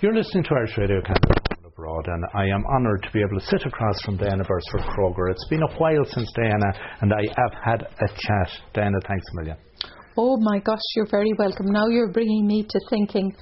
[0.00, 1.32] You're listening to Irish Radio Canada
[1.64, 5.30] abroad, and I am honoured to be able to sit across from Diana Beresford Kroeger.
[5.30, 6.70] It's been a while since Diana,
[7.00, 8.50] and I have had a chat.
[8.74, 9.56] Diana, thanks a million.
[10.16, 11.66] Oh my gosh, you're very welcome.
[11.72, 13.34] Now you're bringing me to thinking,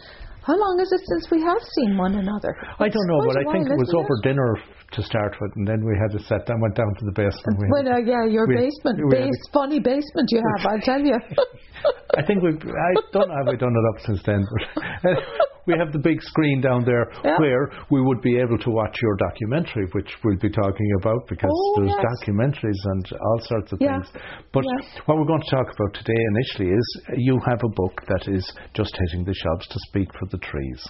[0.42, 2.54] how long is it since we have seen one another?
[2.78, 4.56] I don't know, but I think while, it was over dinner
[4.92, 7.58] to start with, and then we had to set down, went down to the basement.
[7.58, 11.00] We Well, uh, yeah, your we- basement, we base, funny basement you have, I'll tell
[11.00, 11.16] you.
[12.16, 14.44] I think we've, I don't know have we done it up since then,
[15.02, 15.18] but
[15.66, 17.38] we have the big screen down there Yeah.
[17.38, 21.50] where we would be able to watch your documentary, which we'll be talking about because
[21.52, 22.04] Oh, there's yes.
[22.10, 24.00] documentaries and all sorts of Yeah.
[24.02, 24.12] things.
[24.52, 24.86] But Yeah.
[25.06, 28.44] what we're going to talk about today initially is you have a book that is
[28.74, 30.84] just hitting the shelves to speak for the trees.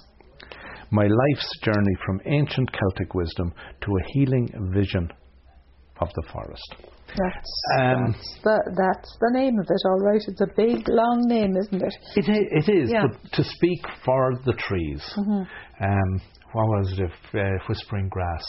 [0.90, 5.10] My life's journey from ancient Celtic wisdom to a healing vision
[6.00, 6.91] of the forest.
[7.16, 10.20] That's, Um, that's, the, that's the name of it, all right.
[10.26, 11.94] It's a big, long name, isn't it?
[12.16, 13.06] It is, it is Yeah.
[13.06, 15.02] but to speak for the trees.
[15.18, 15.46] Mhm.
[15.80, 16.20] Um,
[16.52, 17.00] what was it?
[17.00, 18.44] If, uh, whispering grass.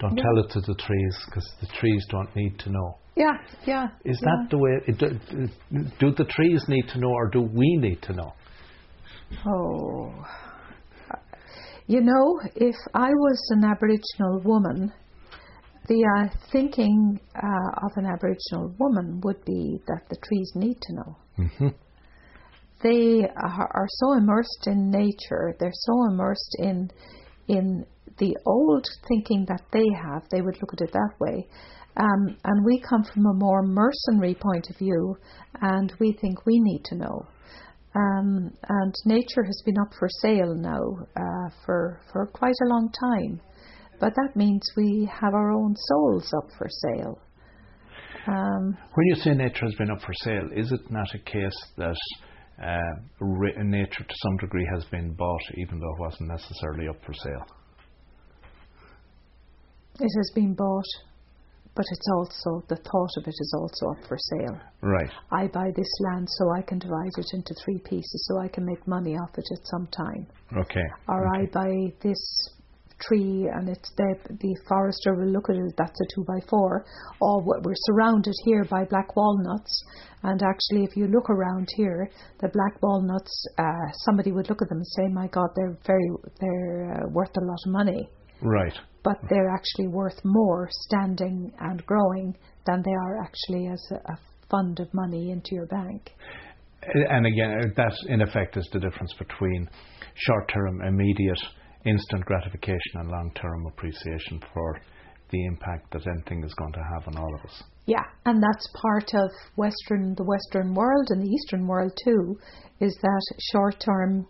[0.00, 2.98] Don't tell it to the trees because the trees don't need to know.
[3.16, 3.32] Yeah,
[3.66, 3.88] yeah.
[4.04, 4.28] Is yeah.
[4.30, 4.70] that the way?
[4.86, 8.32] It, do, do the trees need to know, or do we need to know?
[9.44, 10.12] Oh.
[11.88, 14.92] You know, if I was an Aboriginal woman,
[15.88, 20.94] the uh, thinking uh, of an Aboriginal woman would be that the trees need to
[20.94, 21.16] know.
[21.38, 21.68] Mm-hmm.
[22.82, 26.90] They are, are so immersed in nature, they're so immersed in
[27.48, 27.86] in
[28.18, 31.46] the old thinking that they have, they would look at it that way.
[31.96, 35.16] Um, and we come from a more mercenary point of view,
[35.60, 37.26] and we think we need to know.
[37.94, 40.82] Um, and nature has been up for sale now
[41.16, 43.40] uh, for for quite a long time,
[44.00, 47.18] but that means we have our own souls up for sale.
[48.26, 51.58] Um, When you say nature has been up for sale, is it not a case
[51.76, 51.96] that
[52.62, 56.96] uh, re- nature to some degree has been bought, even though it wasn't necessarily up
[57.06, 57.46] for sale?
[60.00, 60.86] it has been bought,
[61.74, 64.60] but it's also the thought of it is also up for sale.
[64.80, 65.10] Right.
[65.30, 68.64] I buy this land so I can divide it into three pieces so I can
[68.64, 70.26] make money off it at some time.
[70.56, 70.86] Okay.
[71.08, 72.18] Or I buy this
[73.00, 76.84] tree and it's the, the forester will look at it, that's a two by four.
[77.20, 79.84] Or what- we're surrounded here by black walnuts.
[80.22, 82.10] And actually, if you look around here,
[82.40, 86.08] the black walnuts, uh, somebody would look at them and say, my God, they're very,
[86.40, 88.08] they're uh, worth a lot of money.
[88.42, 88.74] Right.
[89.04, 94.18] But they're actually worth more standing and growing than they are actually as a, a
[94.50, 96.10] fund of money into your bank.
[96.82, 99.68] And again, uh, that in effect is the difference between
[100.14, 101.40] short term, immediate,
[101.88, 104.80] instant gratification and long term appreciation for
[105.30, 107.62] the impact that anything is going to have on all of us.
[107.86, 112.38] Yeah, and that's part of Western, the Western world and the Eastern world too,
[112.80, 113.22] is that
[113.52, 114.26] short-term,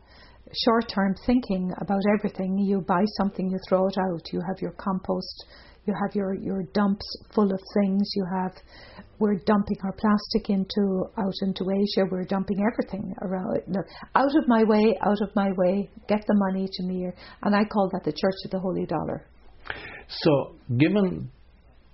[0.65, 2.59] short-term thinking about everything.
[2.59, 4.23] You buy something, you throw it out.
[4.33, 5.47] You have your compost,
[5.89, 8.13] you have your your dumps full of things.
[8.15, 8.53] You have,
[9.19, 12.07] we're dumping our plastic into out into Asia.
[12.11, 13.63] We're dumping everything around.
[13.67, 13.81] No,
[14.15, 15.91] out of my way, out of my way.
[16.09, 17.07] Get the money to me,
[17.43, 19.27] and I call that the Church of the Holy Dollar.
[20.09, 21.31] So, given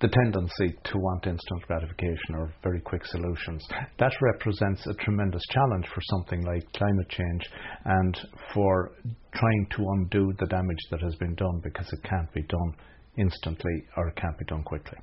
[0.01, 3.65] the tendency to want instant gratification or very quick solutions,
[3.97, 7.49] that represents a tremendous challenge for something like climate change
[7.85, 8.19] and
[8.53, 8.91] for
[9.33, 12.73] trying to undo the damage that has been done because it can't be done
[13.17, 14.97] instantly or it can't be done quickly.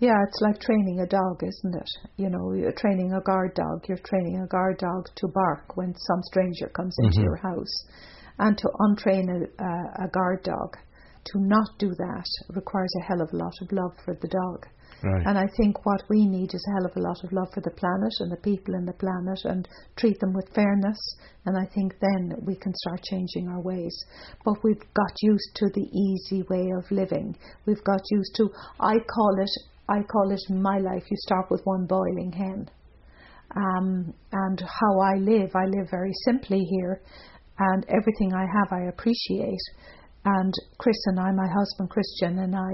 [0.00, 1.90] Yeah, it's like training a dog, isn't it?
[2.16, 3.84] You know, you're training a guard dog.
[3.88, 7.24] You're training a guard dog to bark when some stranger comes into Mhm.
[7.24, 7.84] your house.
[8.38, 10.76] And to untrain a, a guard dog,
[11.24, 14.66] to not do that, requires a hell of a lot of love for the dog.
[15.02, 15.26] Right.
[15.26, 17.60] And I think what we need is a hell of a lot of love for
[17.60, 20.98] the planet and the people in the planet and treat them with fairness.
[21.46, 23.94] And I think then we can start changing our ways.
[24.44, 27.36] But we've got used to the easy way of living.
[27.64, 28.50] We've got used to,
[28.80, 29.50] I call it,
[29.88, 32.70] I call it my life, you start with one boiling hen.
[33.56, 37.02] Um, and how I live, I live very simply here.
[37.58, 39.58] And everything I have, I appreciate
[40.36, 42.72] and Chris and I, my husband Christian and I,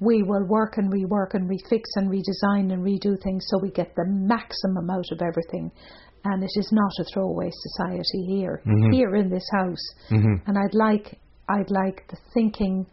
[0.00, 3.94] we will work and rework and refix and redesign and redo things so we get
[3.94, 5.70] the maximum out of everything.
[6.24, 8.92] And it is not a throwaway society here, Mhm.
[8.92, 9.84] here in this house.
[10.10, 10.42] Mhm.
[10.46, 12.86] And I'd like, I'd like the thinking.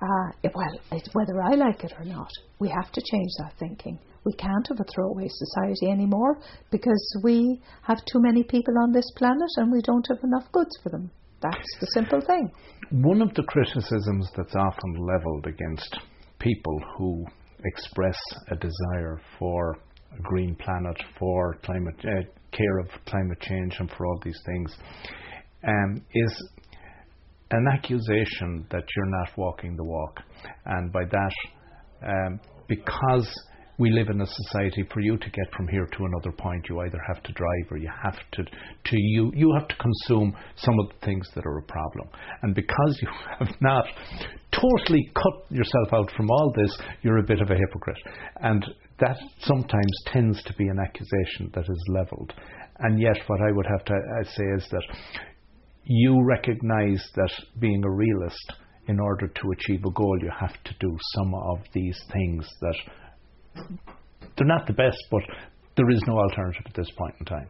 [0.00, 3.98] Uh, well, whether I like it or not, we have to change that thinking.
[4.24, 6.38] We can't have a throwaway society anymore
[6.70, 10.76] because we have too many people on this planet and we don't have enough goods
[10.82, 11.10] for them.
[11.42, 12.50] That's the simple thing.
[12.90, 15.98] One of the criticisms that's often levelled against
[16.38, 17.24] people who
[17.64, 18.18] express
[18.50, 19.76] a desire for
[20.16, 22.22] a green planet, for climate uh,
[22.52, 24.76] care of climate change, and for all these things,
[25.66, 26.48] um, is
[27.50, 30.20] an accusation that you're not walking the walk.
[30.66, 31.32] And by that,
[32.06, 33.28] um, because
[33.78, 36.80] we live in a society for you to get from here to another point you
[36.80, 40.78] either have to drive or you have to to you you have to consume some
[40.80, 42.08] of the things that are a problem.
[42.42, 43.08] And because you
[43.38, 43.84] have not
[44.52, 47.98] totally cut yourself out from all this you're a bit of a hypocrite.
[48.40, 48.64] And
[49.00, 52.32] that sometimes tends to be an accusation that is leveled.
[52.80, 54.84] And yet what I would have to uh, say is that
[55.84, 58.52] you recognize that being a realist
[58.88, 62.76] in order to achieve a goal you have to do some of these things that
[63.54, 65.22] they're not the best, but
[65.76, 67.48] there is no alternative at this point in time.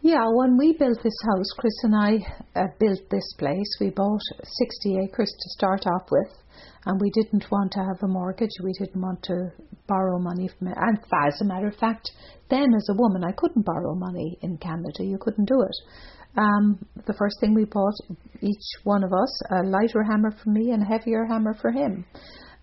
[0.00, 2.18] Yeah, when we built this house, Chris and I
[2.54, 3.68] uh, built this place.
[3.80, 6.32] We bought 60 acres to start off with,
[6.86, 8.52] and we didn't want to have a mortgage.
[8.62, 9.50] We didn't want to
[9.88, 10.76] borrow money from it.
[10.76, 12.12] And as a matter of fact,
[12.48, 15.02] then as a woman, I couldn't borrow money in Canada.
[15.02, 16.38] You couldn't do it.
[16.38, 17.94] Um, the first thing we bought,
[18.40, 22.04] each one of us, a lighter hammer for me and a heavier hammer for him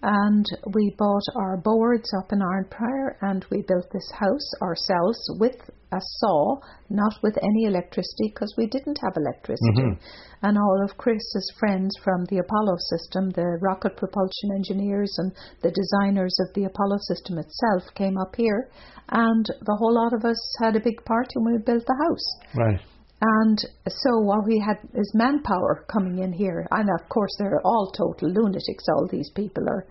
[0.06, 5.56] and we bought our boards up in Arnprior and we built this house ourselves with
[5.92, 6.58] a saw,
[6.92, 9.82] not with any electricity because we didn't have electricity.
[9.82, 10.46] Mm-hmm.
[10.46, 15.32] And all of Chris's friends from the Apollo system, the rocket propulsion engineers and
[15.64, 18.70] the designers of the Apollo system itself came up here
[19.10, 22.54] and the whole lot of us had a big party when we built the house.
[22.56, 22.82] Right.
[23.22, 23.58] And
[23.88, 28.30] so what we had is manpower coming in here, and of course they're all total
[28.30, 28.84] lunatics.
[28.90, 29.88] All these people are,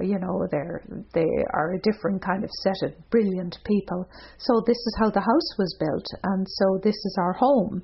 [0.00, 0.82] you know, they're
[1.14, 4.08] they are a different kind of set of brilliant people.
[4.38, 7.82] So this is how the house was built, and so this is our home.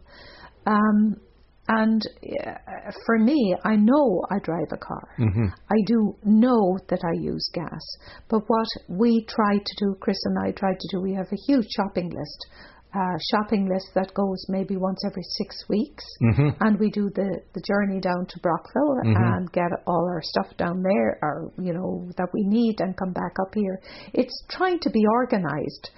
[0.67, 1.21] Um,
[1.69, 2.03] and
[2.45, 5.09] uh, for me, I know I drive a car.
[5.21, 5.47] Mm-hmm.
[5.71, 7.81] I do know that I use gas.
[8.29, 11.37] But what we try to do, Chris and I try to do, we have a
[11.47, 12.47] huge shopping list
[12.95, 16.49] uh, shopping list that goes maybe once every six weeks, mm-hmm.
[16.61, 19.17] and we do the, the journey down to Brockville mm-hmm.
[19.17, 23.13] and get all our stuff down there, or you know that we need, and come
[23.13, 23.81] back up here.
[24.13, 25.91] It's trying to be organised.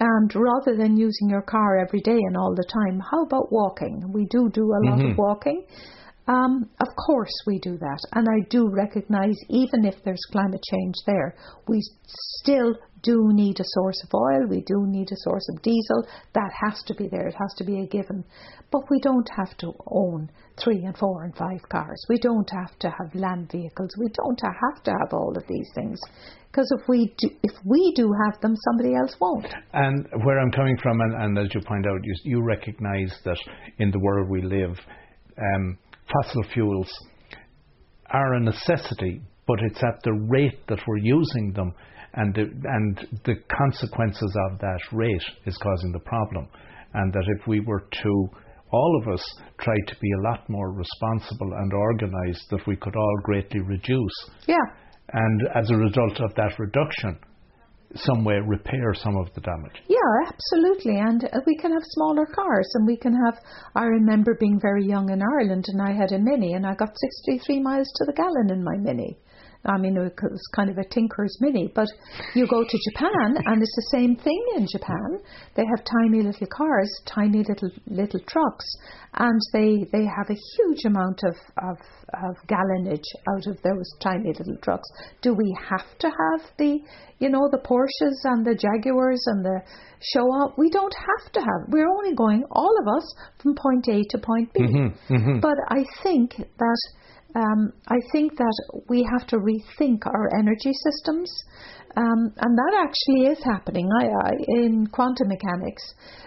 [0.00, 4.02] And rather than using your car every day and all the time, how about walking?
[4.12, 5.12] We do do a lot mm-hmm.
[5.12, 5.64] of walking.
[6.26, 10.94] Um, of course, we do that, and I do recognise even if there's climate change
[11.06, 11.36] there,
[11.68, 11.80] we
[12.40, 16.06] still do need a source of oil, we do need a source of diesel.
[16.32, 18.24] That has to be there, it has to be a given.
[18.72, 20.30] But we don't have to own
[20.62, 22.04] three and four and five cars.
[22.08, 23.90] We don't have to have land vehicles.
[23.98, 26.00] We don't have to have all of these things.
[26.50, 29.46] Because if we do, if we do have them, somebody else won't.
[29.72, 33.38] And where I'm coming from, and, and as you point out, you, you recognise that
[33.78, 34.78] in the world we live,
[35.36, 35.78] um,
[36.12, 36.90] fossil fuels
[38.10, 41.72] are a necessity, but it's at the rate that we're using them
[42.14, 46.48] and the, and the consequences of that rate is causing the problem.
[46.94, 48.28] And that if we were to
[48.70, 49.24] all of us
[49.60, 54.30] try to be a lot more responsible and organised, that we could all greatly reduce.
[54.46, 54.56] Yeah.
[55.12, 57.18] And as a result of that reduction,
[57.96, 59.82] some way repair some of the damage.
[59.88, 60.98] Yeah, absolutely.
[60.98, 63.38] And uh, we can have smaller cars and we can have.
[63.74, 66.96] I remember being very young in Ireland and I had a Mini and I got
[67.26, 69.18] 63 miles to the gallon in my Mini.
[69.66, 71.72] I mean, it was kind of a tinker's mini.
[71.74, 71.88] But
[72.34, 75.20] you go to Japan, and it's the same thing in Japan.
[75.54, 78.66] They have tiny little cars, tiny little little trucks,
[79.14, 81.78] and they they have a huge amount of of,
[82.12, 84.88] of gallonage out of those tiny little trucks.
[85.22, 86.80] Do we have to have the
[87.18, 89.62] you know the Porsches and the Jaguars and the
[90.12, 90.58] show up?
[90.58, 91.68] We don't have to have.
[91.68, 94.60] We're only going all of us from point A to point B.
[94.60, 95.40] Mm-hmm, mm-hmm.
[95.40, 96.80] But I think that
[97.34, 101.30] um, I think that we have to rethink our energy systems,
[101.96, 103.88] um, and that actually is happening.
[104.00, 105.82] I, I, in quantum mechanics,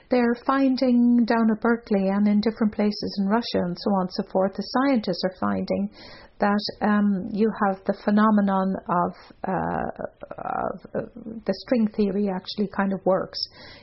[0.10, 4.14] they're finding down at Berkeley and in different places in Russia and so on and
[4.14, 4.54] so forth.
[4.56, 5.90] The scientists are finding
[6.40, 9.12] that um, you have the phenomenon of,
[9.48, 9.90] uh,
[10.38, 11.10] of uh,
[11.46, 13.40] the string theory actually kind of works.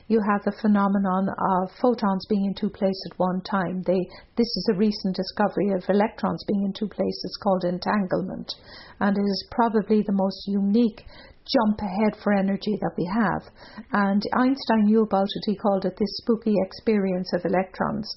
[0.07, 3.83] You have the phenomenon of photons being in two places at one time.
[3.85, 3.99] They,
[4.37, 8.53] this is a recent discovery of electrons being in two places called entanglement,
[8.99, 11.03] and it is probably the most unique
[11.45, 13.41] jump ahead for energy that we have.
[13.91, 18.09] And Einstein knew about it, he called it this spooky experience of electrons.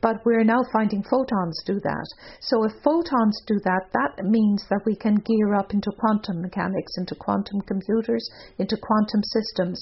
[0.00, 2.06] But we're now finding photons do that.
[2.40, 6.92] So if photons do that, that means that we can gear up into quantum mechanics,
[6.98, 9.80] into quantum computers, into quantum systems.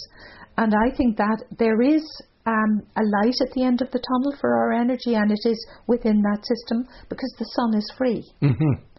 [0.56, 2.04] And I think that there is
[2.47, 5.66] um, a light at the end of the tunnel for our energy, and it is
[5.87, 8.25] within that system because the sun is free.
[8.42, 8.91] Mm-hmm.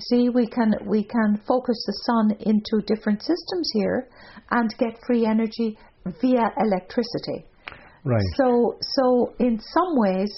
[0.00, 4.08] You see, we can we can focus the sun into different systems here
[4.50, 5.76] and get free energy
[6.22, 7.44] via electricity.
[8.04, 8.24] Right.
[8.36, 10.32] So so in some ways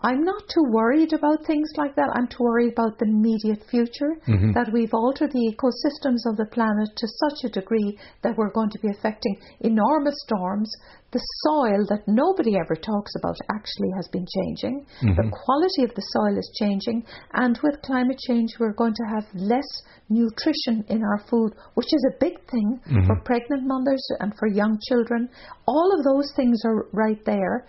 [0.00, 2.08] I'm not too worried about things like that.
[2.14, 4.52] I'm too worried about the immediate future, Mm-hmm.
[4.52, 8.70] that we've altered the ecosystems of the planet to such a degree that we're going
[8.70, 10.70] to be affecting enormous storms.
[11.10, 14.84] The soil that nobody ever talks about actually has been changing.
[15.16, 19.24] The quality of the soil is changing, and with climate change, we're going to have
[19.34, 19.70] less
[20.10, 24.78] nutrition in our food, which is a big thing for pregnant mothers and for young
[24.88, 25.28] children.
[25.66, 27.66] All of those things are right there.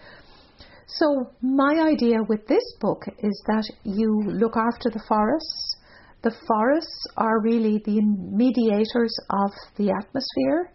[0.98, 5.76] So, my idea with this book is that you look after the forests.
[6.24, 10.74] The forests are really the mediators of the atmosphere,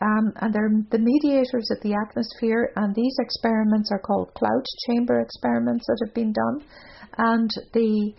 [0.00, 2.70] um, and they're the mediators of the atmosphere.
[2.76, 6.62] And these experiments are called cloud chamber experiments that have been done,
[7.18, 8.14] and the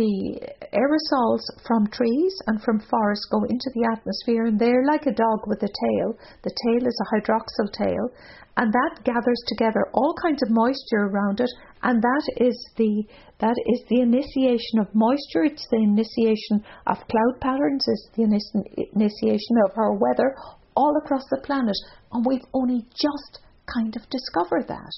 [0.00, 0.40] the
[0.72, 5.44] aerosols from trees and from forests go into the atmosphere and they're like a dog
[5.46, 6.16] with a tail.
[6.42, 8.08] The tail is a hydroxyl tail
[8.56, 11.50] and that gathers together all kinds of moisture around it
[11.82, 13.04] and that is the
[13.40, 19.56] that is the initiation of moisture, it's the initiation of cloud patterns, it's the initiation
[19.68, 20.34] of our weather
[20.76, 21.76] all across the planet
[22.12, 24.92] and we've only just kind of discovered that.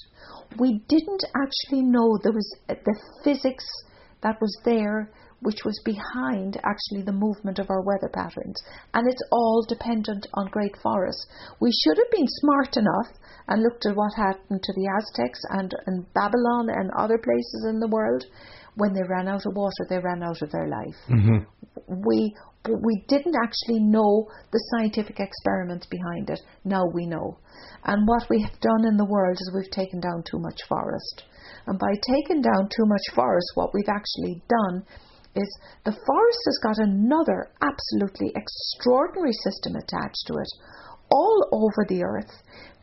[0.57, 3.65] We didn't actually know there was the physics
[4.23, 5.11] that was there,
[5.41, 8.55] which was behind actually the movement of our weather patterns.
[8.93, 11.27] And it's all dependent on great forests.
[11.59, 13.11] We should have been smart enough
[13.47, 17.79] and looked at what happened to the Aztecs and, and Babylon and other places in
[17.79, 18.23] the world.
[18.75, 20.97] When they ran out of water, they ran out of their life.
[21.07, 22.01] Mm-hmm.
[22.07, 26.39] We but we didn't actually know the scientific experiments behind it.
[26.63, 27.37] Now we know.
[27.83, 31.23] And what we have done in the world is we've taken down too much forest.
[31.67, 34.83] And by taking down too much forest, what we've actually done
[35.35, 35.49] is
[35.85, 40.51] the forest has got another absolutely extraordinary system attached to it.
[41.09, 42.31] All over the earth.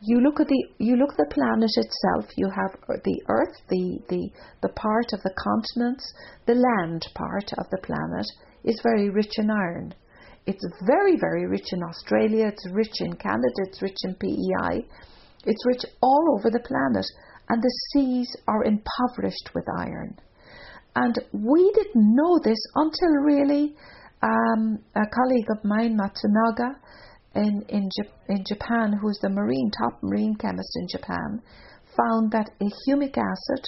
[0.01, 2.31] You look at the you look at the planet itself.
[2.37, 2.71] You have
[3.03, 4.29] the earth the the
[4.61, 6.05] the part of the continents.
[6.45, 8.25] The land part of the planet
[8.63, 9.93] is very rich in iron.
[10.45, 12.47] It's very very rich in australia.
[12.47, 13.67] It's rich in canada.
[13.67, 14.85] It's rich in pei
[15.45, 17.05] it's rich all over the planet
[17.51, 20.17] and the seas are impoverished with iron
[20.95, 23.75] and we didn't know this until really
[24.21, 26.75] um, a colleague of mine, Matsunaga,
[27.33, 27.89] in, in,
[28.27, 31.41] in Japan, who's the marine top marine chemist in Japan,
[31.97, 33.65] found that a humic acid,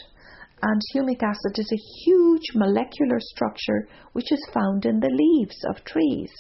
[0.62, 5.84] and humic acid is a huge molecular structure which is found in the leaves of
[5.86, 6.32] trees.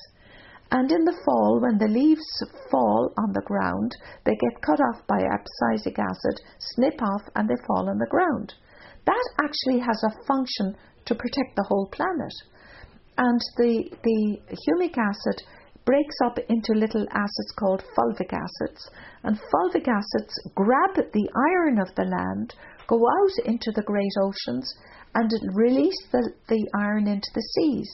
[0.73, 2.25] And in the fall, when the leaves
[2.71, 3.91] fall on the ground,
[4.25, 6.41] they get cut off by abscisic acid,
[6.73, 8.55] snip off, and they fall on the ground.
[9.05, 10.75] That actually has a function
[11.05, 12.33] to protect the whole planet.
[13.19, 15.45] And the, the humic acid
[15.85, 18.89] breaks up into little acids called fulvic acids.
[19.21, 22.55] And fulvic acids grab the iron of the land,
[22.87, 24.73] go out into the great oceans,
[25.13, 27.93] and release the, the iron into the seas.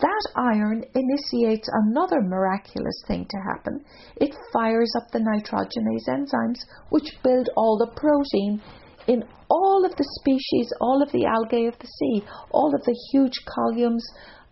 [0.00, 3.84] That iron initiates another miraculous thing to happen.
[4.16, 8.62] It fires up the nitrogenase enzymes, which build all the protein
[9.08, 12.96] in all of the species, all of the algae of the sea, all of the
[13.10, 14.06] huge columns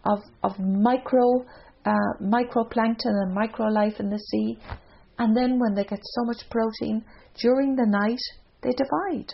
[0.04, 1.44] of, of micro
[1.84, 4.58] uh, microplankton and microlife in the sea.
[5.18, 7.04] And then when they get so much protein
[7.40, 8.18] during the night,
[8.62, 9.32] they divide.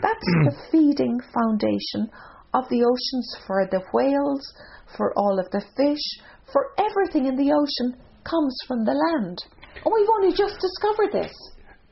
[0.00, 2.10] That's the feeding foundation
[2.54, 4.52] of the oceans for the whales,
[4.96, 9.38] for all of the fish, for everything in the ocean comes from the land.
[9.84, 11.32] And we've only just discovered this.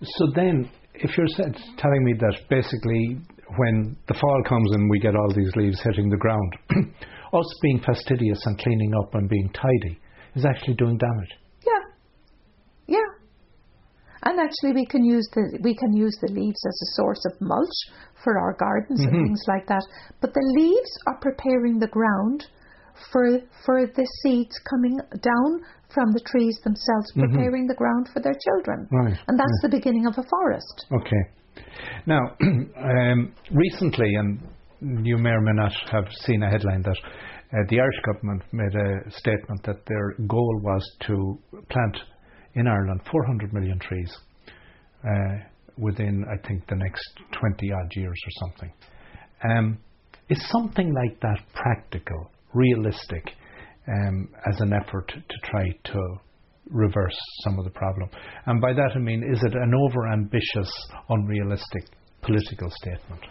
[0.02, 1.26] So then, if you're
[1.78, 3.20] telling me that basically
[3.56, 6.56] when the fall comes and we get all these leaves hitting the ground,
[7.32, 10.00] us being fastidious and cleaning up and being tidy
[10.34, 11.32] is actually doing damage.
[11.66, 13.10] Yeah, yeah.
[14.22, 17.32] And actually, we can use the we can use the leaves as a source of
[17.40, 17.78] mulch
[18.22, 19.82] for our gardens and things like that.
[20.20, 22.46] But the leaves are preparing the ground
[23.12, 25.60] for for the seeds coming down
[25.94, 28.88] from the trees themselves, preparing the ground for their children.
[28.90, 30.86] Right, And that's the beginning of a forest.
[30.92, 31.22] Okay.
[32.06, 37.56] Now, um, recently, and you may or may not have seen a headline that uh,
[37.68, 41.38] the Irish government made a statement that their goal was to
[41.70, 41.96] plant
[42.54, 44.16] in Ireland 400 million trees
[45.78, 48.72] within, I think, the next 20 odd years or something.
[49.48, 49.78] Um,
[50.28, 53.30] is something like that practical, realistic,
[53.88, 56.00] um, as an effort to try to
[56.70, 58.08] reverse some of the problem?
[58.46, 60.70] And by that I mean, is it an over ambitious,
[61.08, 61.84] unrealistic
[62.22, 63.22] political statement?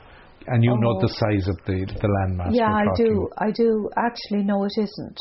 [0.48, 1.02] And you know Oh.
[1.02, 2.52] the size of the, the landmass.
[2.52, 3.28] Yeah, I do.
[3.40, 3.90] I do.
[3.98, 5.18] Actually, no, it isn't.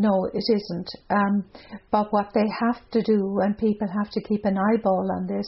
[0.00, 0.90] No, it isn't.
[1.10, 1.44] Um,
[1.90, 5.46] but what they have to do, and people have to keep an eyeball on this,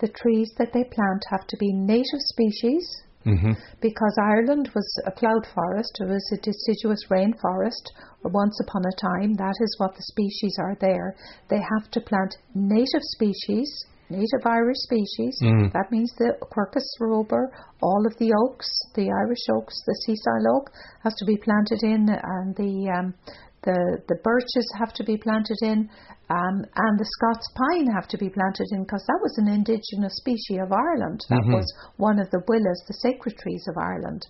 [0.00, 2.84] the trees that they plant have to be native species
[3.26, 3.52] Mm-hmm.
[3.80, 7.86] Because Ireland was a cloud forest, it was a deciduous rainforest
[8.24, 9.34] once upon a time.
[9.34, 11.14] That is what the species are there.
[11.48, 15.38] They have to plant native species, native Irish species.
[15.42, 15.72] Mm.
[15.72, 17.46] That means the Quercus robur,
[17.80, 20.70] all of the oaks, the Irish oaks, the sessile oak
[21.04, 23.14] has to be planted in, and the um,
[23.62, 25.88] the the birches have to be planted in,
[26.30, 30.16] um, and the Scots pine have to be planted in because that was an indigenous
[30.16, 31.20] species of Ireland.
[31.28, 31.54] That mm-hmm.
[31.54, 34.26] was one of the willows, the sacred trees of Ireland.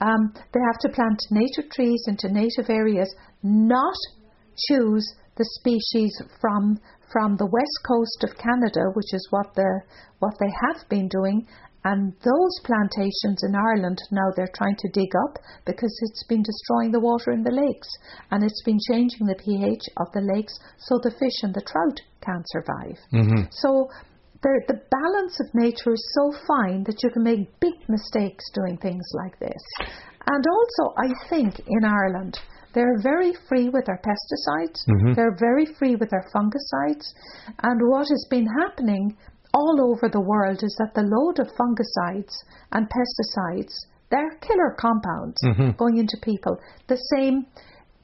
[0.00, 3.08] Um, they have to plant native trees into native areas,
[3.42, 3.96] not
[4.68, 6.78] choose the species from
[7.12, 9.80] from the west coast of Canada, which is what the
[10.18, 11.46] what they have been doing,
[11.86, 16.90] and those plantations in Ireland now they're trying to dig up because it's been destroying
[16.90, 17.88] the water in the lakes
[18.30, 21.98] and it's been changing the pH of the lakes so the fish and the trout
[22.26, 22.98] can't survive.
[23.14, 23.42] Mm-hmm.
[23.50, 23.88] So
[24.42, 28.76] the, the balance of nature is so fine that you can make big mistakes doing
[28.78, 29.62] things like this.
[30.26, 32.38] And also, I think in Ireland,
[32.74, 35.14] they're very free with their pesticides, mm-hmm.
[35.14, 37.06] they're very free with their fungicides,
[37.62, 39.16] and what has been happening
[39.56, 42.34] all over the world is that the load of fungicides
[42.72, 43.72] and pesticides,
[44.10, 45.70] they're killer compounds mm-hmm.
[45.78, 46.58] going into people.
[46.88, 47.46] The same,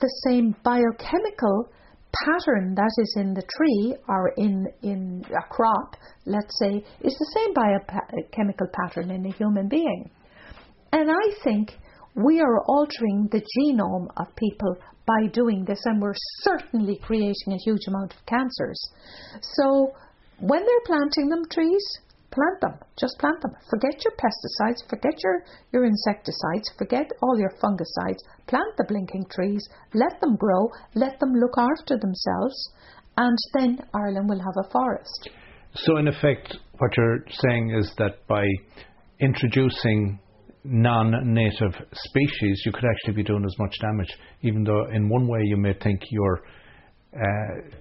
[0.01, 1.69] the same biochemical
[2.25, 7.31] pattern that is in the tree or in, in a crop, let's say, is the
[7.37, 10.11] same biochemical pattern in a human being.
[10.93, 11.73] And I think
[12.15, 17.63] we are altering the genome of people by doing this, and we're certainly creating a
[17.65, 18.81] huge amount of cancers.
[19.41, 19.93] So
[20.43, 21.85] when they're planting them trees,
[22.33, 22.75] plant them.
[22.99, 23.53] Just plant them.
[23.71, 28.19] Forget your pesticides, forget your, your insecticides, forget all your fungicides.
[28.49, 29.63] Plant the blinking trees,
[29.95, 32.71] let them grow, let them look after themselves,
[33.17, 35.31] and then Ireland will have a forest.
[35.75, 38.45] So, in effect, what you're saying is that by
[39.21, 40.19] introducing
[40.65, 45.29] non native species, you could actually be doing as much damage, even though in one
[45.29, 46.43] way you may think you're
[47.15, 47.77] uh,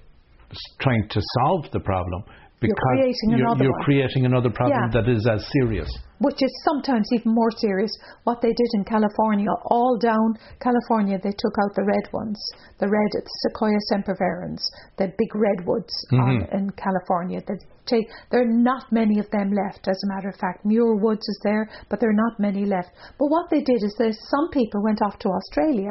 [0.80, 2.24] trying to solve the problem
[2.62, 5.02] because you're creating you're, another you're creating another problem yeah.
[5.02, 5.90] that is as serious.
[6.20, 7.90] Which is sometimes even more serious.
[8.24, 12.38] What they did in California, all down California, they took out the red ones,
[12.78, 14.62] the red Sequoia sempervirens,
[14.98, 16.22] the big redwoods mm-hmm.
[16.22, 17.42] on, in California.
[17.88, 20.64] Take, there are not many of them left, as a matter of fact.
[20.64, 22.90] Muir Woods is there, but there are not many left.
[23.18, 25.90] But what they did is that some people went off to Australia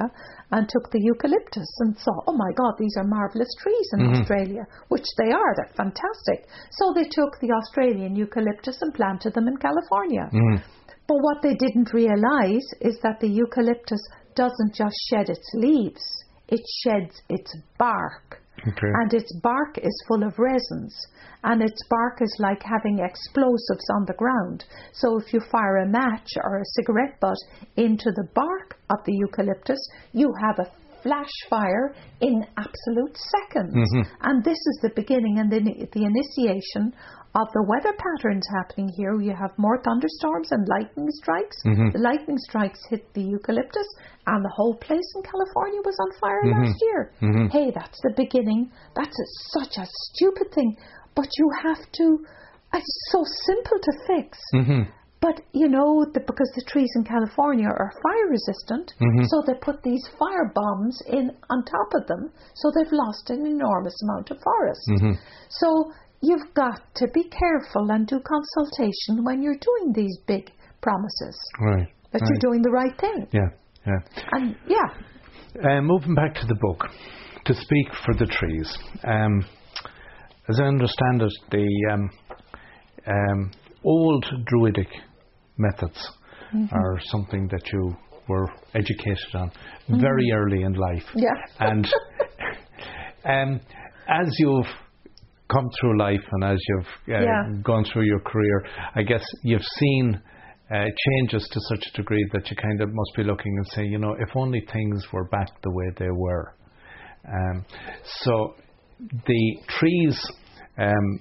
[0.52, 4.20] and took the eucalyptus and saw, oh my God, these are marvellous trees in mm-hmm.
[4.20, 6.48] Australia, which they are, they're fantastic.
[6.72, 10.28] So they took the Australian eucalyptus and planted them in California.
[10.32, 10.62] Mm-hmm.
[11.06, 14.00] But what they didn't realise is that the eucalyptus
[14.34, 16.02] doesn't just shed its leaves,
[16.48, 18.39] it sheds its bark.
[18.68, 18.92] Okay.
[19.02, 20.94] And its bark is full of resins.
[21.42, 24.64] And its bark is like having explosives on the ground.
[24.92, 27.38] So if you fire a match or a cigarette butt
[27.76, 29.80] into the bark of the eucalyptus,
[30.12, 30.70] you have a
[31.02, 33.74] flash fire in absolute seconds.
[33.74, 34.14] Mm-hmm.
[34.20, 36.92] And this is the beginning and the, the initiation
[37.34, 39.20] of the weather patterns happening here.
[39.20, 41.56] You have more thunderstorms and lightning strikes.
[41.64, 41.90] Mm-hmm.
[41.94, 43.86] The lightning strikes hit the eucalyptus,
[44.26, 46.64] and the whole place in California was on fire mm-hmm.
[46.64, 47.12] last year.
[47.22, 47.46] Mm-hmm.
[47.48, 48.70] Hey, that's the beginning.
[48.96, 49.26] That's a,
[49.60, 50.76] such a stupid thing,
[51.14, 52.26] but you have to.
[52.74, 54.38] It's so simple to fix.
[54.54, 54.82] Mm-hmm.
[55.20, 59.24] But you know, the, because the trees in California are fire resistant, mm-hmm.
[59.28, 63.46] so they put these fire bombs in on top of them, so they've lost an
[63.46, 64.80] enormous amount of forest.
[64.90, 65.12] Mm-hmm.
[65.50, 70.50] So you've got to be careful and do consultation when you're doing these big
[70.82, 71.38] promises.
[71.60, 71.88] Right.
[72.12, 72.30] That right.
[72.30, 73.26] you're doing the right thing.
[73.32, 73.48] Yeah,
[73.86, 74.24] yeah.
[74.32, 75.78] And yeah.
[75.78, 76.84] Uh, moving back to the book,
[77.46, 78.78] to speak for the trees.
[79.04, 79.44] Um,
[80.48, 82.10] as I understand it, the um,
[83.06, 83.50] um,
[83.84, 84.88] old druidic
[85.56, 86.10] methods
[86.54, 86.74] mm-hmm.
[86.74, 87.96] are something that you
[88.28, 90.00] were educated on mm-hmm.
[90.00, 91.04] very early in life.
[91.14, 91.30] Yeah.
[91.58, 91.84] And
[93.24, 93.60] um,
[94.08, 94.66] as you've
[95.50, 97.42] come through life and as you've uh, yeah.
[97.62, 100.20] gone through your career, I guess you've seen
[100.72, 103.90] uh, changes to such a degree that you kind of must be looking and saying,
[103.90, 106.54] you know, if only things were back the way they were.
[107.28, 107.64] Um,
[108.22, 108.54] so
[109.26, 110.18] the trees,
[110.78, 111.20] um,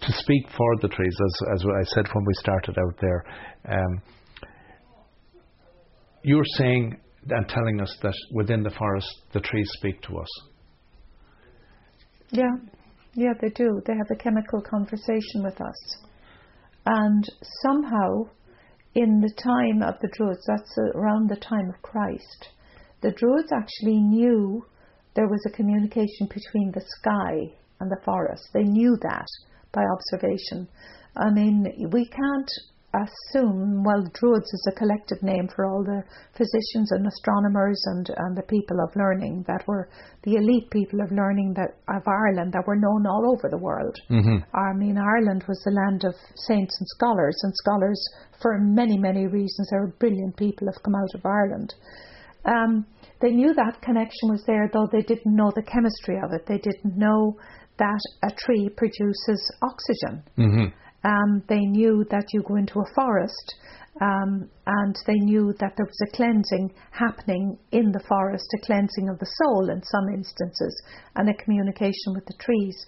[0.00, 3.24] to speak for the trees, as, as I said when we started out there,
[3.68, 4.02] um,
[6.22, 10.28] you're saying and telling us that within the forest the trees speak to us.
[12.30, 12.44] Yeah.
[13.14, 13.80] Yeah, they do.
[13.86, 15.96] They have a chemical conversation with us.
[16.86, 17.24] And
[17.62, 18.28] somehow,
[18.94, 22.48] in the time of the Druids, that's around the time of Christ,
[23.02, 24.64] the Druids actually knew
[25.14, 28.48] there was a communication between the sky and the forest.
[28.52, 29.26] They knew that
[29.72, 30.68] by observation.
[31.16, 32.50] I mean, we can't
[32.94, 38.36] assume, well, Druids is a collective name for all the physicians and astronomers and, and
[38.36, 39.90] the people of learning that were
[40.24, 43.94] the elite people of learning that of Ireland that were known all over the world.
[44.10, 44.38] Mm-hmm.
[44.56, 46.14] I mean, Ireland was the land of
[46.48, 48.00] saints and scholars, and scholars,
[48.40, 51.74] for many, many reasons, there are brilliant people have come out of Ireland.
[52.46, 52.86] Um,
[53.20, 56.46] they knew that connection was there, though they didn't know the chemistry of it.
[56.46, 57.36] They didn't know
[57.78, 60.22] that a tree produces oxygen.
[60.38, 60.87] Mm-hmm.
[61.04, 63.54] Um, they knew that you go into a forest,
[64.00, 69.08] um, and they knew that there was a cleansing happening in the forest, a cleansing
[69.08, 70.82] of the soul in some instances,
[71.16, 72.86] and a communication with the trees.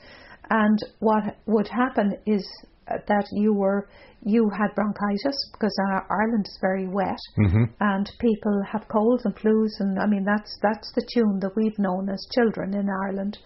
[0.51, 2.46] And what would happen is
[2.87, 3.88] that you were
[4.23, 5.75] you had bronchitis because
[6.11, 7.64] Ireland is very wet, mm-hmm.
[7.81, 11.79] and people have colds and flus, and I mean that's that's the tune that we've
[11.79, 13.38] known as children in Ireland,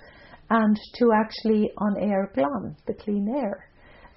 [0.51, 3.69] and to actually on air glan, the clean air.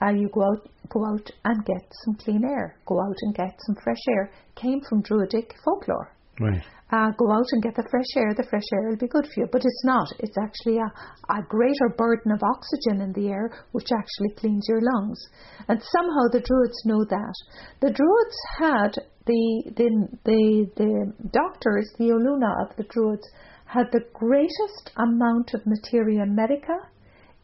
[0.01, 2.77] Uh, you go out, go out and get some clean air.
[2.85, 4.31] Go out and get some fresh air.
[4.55, 6.13] Came from Druidic folklore.
[6.39, 6.63] Right.
[6.89, 8.33] Uh, go out and get the fresh air.
[8.33, 10.07] The fresh air will be good for you, but it's not.
[10.19, 10.87] It's actually a,
[11.33, 15.19] a greater burden of oxygen in the air, which actually cleans your lungs.
[15.67, 17.33] And somehow the Druids know that.
[17.81, 18.91] The Druids had
[19.25, 23.27] the the the, the doctors, the Oluna of the Druids,
[23.65, 26.87] had the greatest amount of materia medica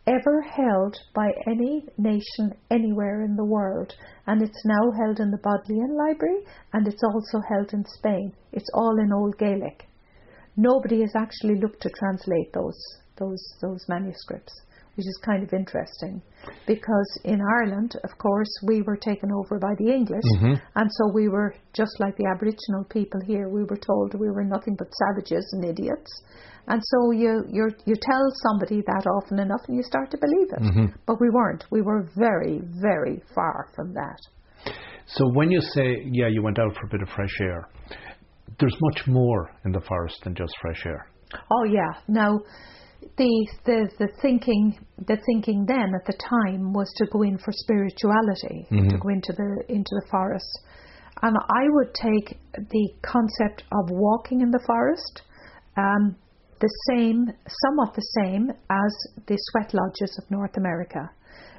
[0.05, 3.93] ever held by any nation anywhere in the world.
[4.27, 8.33] And it's now held in the Bodleian Library and it's also held in Spain.
[8.51, 9.87] It's all in Old Gaelic.
[10.55, 12.77] Nobody has actually looked to translate those
[13.17, 14.53] those those manuscripts,
[14.95, 16.21] which is kind of interesting.
[16.67, 20.61] Because in Ireland, of course, we were taken over by the English Mhm.
[20.75, 24.43] and so we were just like the Aboriginal people here, we were told we were
[24.43, 26.11] nothing but savages and idiots.
[26.67, 30.49] And so you you you tell somebody that often enough, and you start to believe
[30.57, 30.63] it.
[30.63, 30.93] Mhm.
[31.05, 31.65] But we weren't.
[31.71, 34.19] We were very, very far from that.
[35.05, 35.87] So when you say,
[36.19, 37.67] yeah, you went out for a bit of fresh air,
[38.59, 41.05] there's much more in the forest than just fresh air.
[41.51, 41.91] Oh yeah.
[42.07, 42.39] Now,
[43.17, 47.51] the the the thinking the thinking then at the time was to go in for
[47.51, 48.89] spirituality, Mhm.
[48.89, 50.59] to go into the into the forest,
[51.21, 55.21] and I would take the concept of walking in the forest.
[55.77, 56.15] Um,
[56.59, 58.93] the same, somewhat the same as
[59.27, 61.09] the sweat lodges of North America,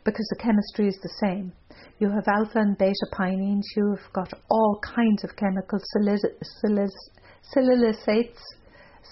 [0.04, 1.52] because the chemistry is the same.
[1.98, 6.92] You have alpha and beta pinene, you've got all kinds of chemicals, salicylates,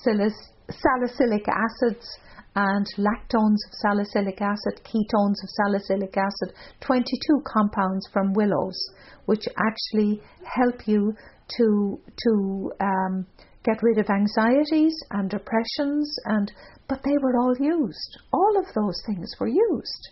[0.05, 2.07] salic- salicylic acids,
[2.55, 8.79] and lactones of salicylic acid, ketones of salicylic acid, 22 compounds from willows,
[9.25, 11.15] which actually help you
[11.57, 13.27] to to um,
[13.65, 16.53] get rid of anxieties and depressions and
[16.89, 18.19] but they were all used.
[18.33, 20.09] All of those things were used.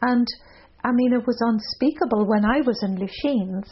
[0.00, 0.26] And
[0.84, 3.68] i mean it was unspeakable when i was in Lisheens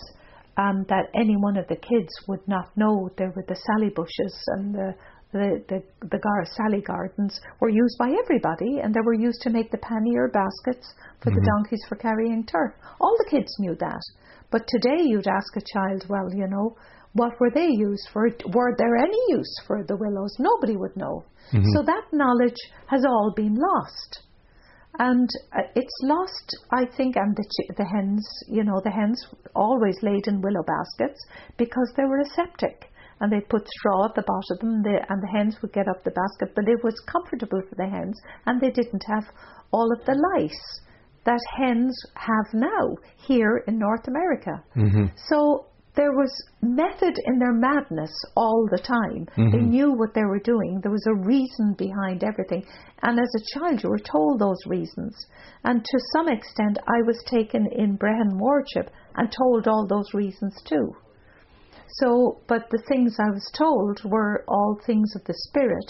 [0.57, 4.35] um, that any one of the kids would not know there were the sally bushes
[4.49, 4.95] and the
[5.33, 9.51] the, the, the gar- Sally gardens were used by everybody and they were used to
[9.51, 12.73] make the pannier baskets for the donkeys for carrying turf.
[13.01, 14.01] All the kids knew that.
[14.51, 16.77] But today you'd ask a child, well, you know,
[17.15, 18.29] what were they used for?
[18.55, 20.37] Were there any use for the willows?
[20.39, 21.25] Nobody would know.
[21.75, 22.59] So that knowledge
[22.89, 24.21] has all been lost.
[24.99, 29.23] And uh, it's lost, I think, and the, chi- the hens, you know, the hens
[29.55, 31.21] always laid in willow baskets
[31.59, 32.91] because they were aseptic.
[33.21, 36.05] And they put straw at the bottom, and the, and the hens would get up
[36.05, 39.25] the basket, but it was comfortable for the hens, and they didn't have
[39.73, 40.81] all of the lice
[41.25, 44.63] that hens have now here in North America.
[44.77, 45.07] Mm-hmm.
[45.29, 46.31] So there was
[46.63, 49.27] method in their madness all the time.
[49.51, 50.81] They knew what they were doing.
[50.83, 52.65] There was a reason behind everything.
[53.03, 55.17] And as a child, you were told those reasons.
[55.65, 60.55] And to some extent, I was taken in Brehon Wardship and told all those reasons
[60.69, 60.95] too.
[61.89, 65.87] So, but the things I was told were all things of the spirit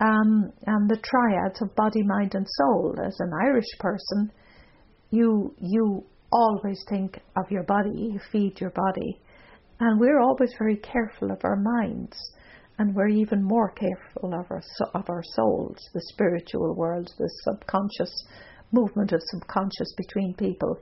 [0.00, 2.94] um, and the triads of body, mind, and soul.
[3.04, 4.32] As an Irish person,
[5.10, 9.20] you you always think of your body, you feed your body,
[9.80, 12.16] and we're always very careful of our minds,
[12.78, 14.62] and we're even more careful of our
[14.94, 18.12] of our souls, the spiritual world, the subconscious
[18.72, 20.78] movement of subconscious between people.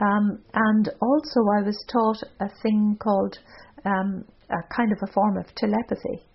[0.00, 3.38] Um, and also, I was taught a thing called
[3.84, 6.26] um, a kind of a form of telepathy.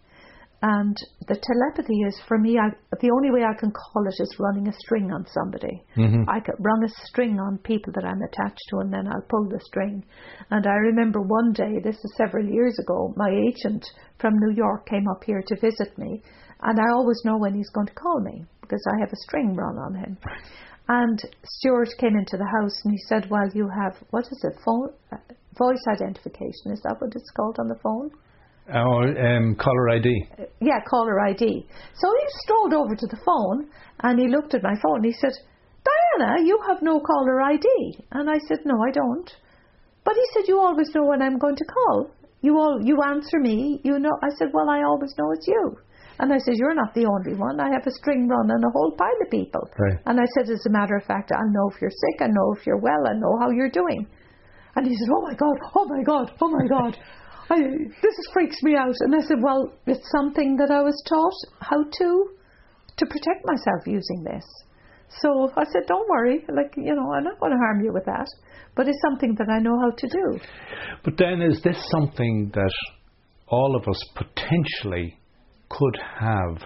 [0.62, 0.96] And
[1.28, 4.68] the telepathy is, for me, I, the only way I can call it is running
[4.68, 5.84] a string on somebody.
[6.28, 9.48] I could run a string on people that I'm attached to, and then I'll pull
[9.50, 10.04] the string.
[10.50, 13.86] And I remember one day, this is several years ago, my agent
[14.18, 16.24] from New York came up here to visit me,
[16.64, 19.54] and I always know when he's going to call me because I have a string
[19.56, 20.18] run on him.
[20.88, 24.58] And Stuart came into the house and he said, Well, you have, what is it,
[24.64, 25.18] phone, uh,
[25.58, 26.72] voice identification.
[26.72, 28.12] Is that what it's called on the phone?
[28.68, 30.10] Or um, caller ID.
[30.40, 31.68] Uh, yeah, caller ID.
[31.96, 33.70] So he strolled over to the phone
[34.02, 35.34] and he looked at my phone and he said,
[35.86, 37.68] Diana, you have no caller ID.
[38.12, 39.30] And I said, No, I don't.
[40.04, 42.10] But he said, You always know when I'm going to call.
[42.42, 45.78] You all you answer me, you know I said, Well I always know it's you.
[46.18, 47.60] And I said, You're not the only one.
[47.60, 49.70] I have a string run and a whole pile of people.
[49.78, 50.00] Right.
[50.08, 52.56] And I said, As a matter of fact, I know if you're sick, I know
[52.58, 54.08] if you're well, I know how you're doing.
[54.76, 56.98] And he said, Oh my God, oh my God, oh my God.
[57.50, 57.58] I,
[58.02, 58.96] this freaks me out.
[59.02, 62.30] And I said, Well, it's something that I was taught how to
[62.98, 64.46] to protect myself using this.
[65.22, 68.06] So I said, Don't worry, like, you know, I'm not going to harm you with
[68.06, 68.28] that.
[68.76, 70.40] But it's something that I know how to do.
[71.04, 72.74] But then is this something that
[73.48, 75.18] all of us potentially
[75.70, 76.58] could have,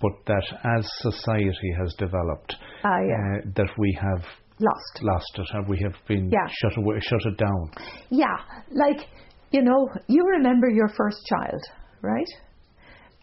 [0.00, 0.44] but that
[0.76, 3.38] as society has developed, Ah, yeah.
[3.38, 4.22] uh, that we have
[4.58, 5.02] Lost.
[5.02, 6.46] lost it and we have been Yeah.
[6.48, 7.70] shut away, shut it down.
[8.10, 8.36] Yeah,
[8.70, 9.06] like
[9.50, 11.60] you know, you remember your first child,
[12.02, 12.28] right?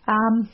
[0.07, 0.49] Um,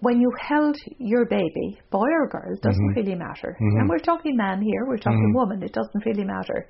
[0.00, 3.00] when you held your baby, boy or girl, doesn't mm-hmm.
[3.00, 3.56] really matter.
[3.60, 3.80] Mm-hmm.
[3.80, 5.38] And we're talking man here, we're talking mm-hmm.
[5.38, 5.62] woman.
[5.62, 6.68] It doesn't really matter.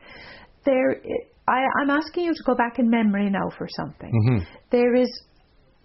[0.64, 1.00] There,
[1.46, 4.44] I, I'm asking you to go back in memory now for something.
[4.70, 5.10] There is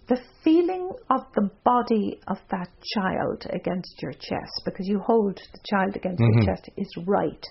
[0.08, 5.60] the feeling of the body of that child against your chest, because you hold the
[5.70, 7.44] child against your chest, is right.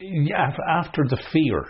[0.00, 1.66] Yeah, after the fear,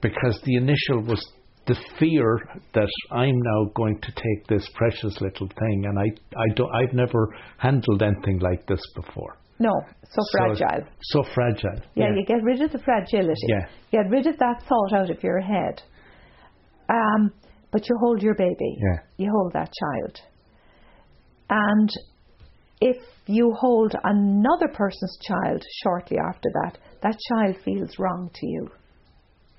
[0.00, 1.20] because the initial was
[1.66, 2.38] the fear
[2.74, 6.04] that I'm now going to take this precious little thing, and I,
[6.38, 9.36] I don't, I've never handled anything like this before.
[9.58, 9.72] No,
[10.04, 10.86] so So- fragile.
[11.02, 11.82] So fragile.
[11.96, 13.34] Yeah, you get rid of the fragility.
[13.48, 13.66] Yeah.
[13.90, 15.82] Get rid of that thought out of your head.
[16.88, 17.32] Um,
[17.72, 18.76] but you hold your baby.
[18.78, 19.00] Yeah.
[19.16, 20.20] You hold that child.
[21.50, 21.88] And
[22.80, 28.68] if you hold another person's child shortly after that, that child feels wrong to you.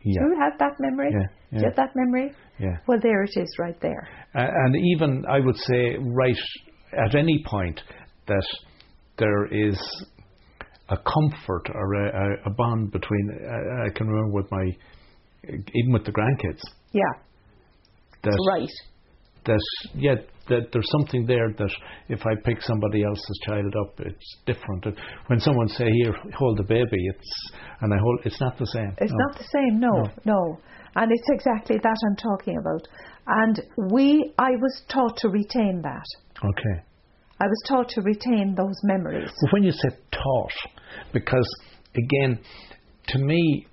[0.03, 1.09] yeah, Do you have that memory?
[1.11, 2.31] Yeah, Do you have that memory?
[2.59, 2.77] yeah.
[2.87, 4.07] Well, there it is right there.
[4.35, 6.35] A- and even I would say right
[6.93, 7.81] at any point
[8.27, 8.45] that
[9.17, 9.77] there is
[10.89, 13.29] a comfort or a, a, a bond between.
[13.47, 14.65] I, I can remember with my
[15.75, 17.03] even with the grandkids Yeah,
[18.23, 18.69] that right.
[19.45, 19.60] that
[19.95, 20.15] yeah
[20.49, 21.71] that there's something there that
[22.10, 24.86] if I pick somebody else's child up, it's different.
[25.27, 27.51] When someone say here hold the baby, it's
[27.82, 28.93] and I hold it's not the same.
[28.97, 29.25] It's no.
[29.27, 30.60] not the same, no, no,
[30.95, 32.88] And it's exactly that I'm talking about.
[33.27, 36.05] And we, I was taught to retain that.
[36.43, 36.84] okay.
[37.41, 39.32] I was taught to retain those memories.
[39.43, 40.51] Well, when you say taught,
[41.13, 41.47] because
[41.95, 42.39] again,
[43.10, 43.65] to me,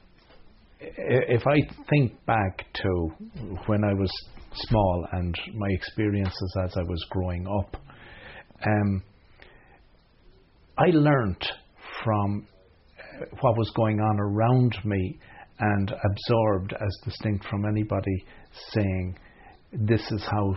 [0.79, 1.57] if I
[1.91, 3.09] think back to
[3.67, 4.11] when I was
[4.57, 7.77] small and my experiences as I was growing up,
[8.65, 9.03] um,
[10.79, 11.45] I learnt
[12.05, 12.47] from
[12.99, 15.19] uh, what was going on around me
[15.59, 18.25] and absorbed as distinct from anybody
[18.73, 19.19] saying,
[19.73, 20.55] this is how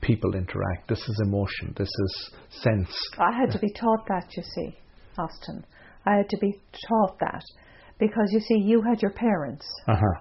[0.00, 2.30] people interact, this is emotion, this is
[2.62, 2.94] sense.
[3.18, 4.76] I had to be taught that, you see,
[5.18, 5.64] Austin.
[6.06, 7.42] I had to be taught that.
[7.98, 10.20] Because you see, you had your parents, Uh huh.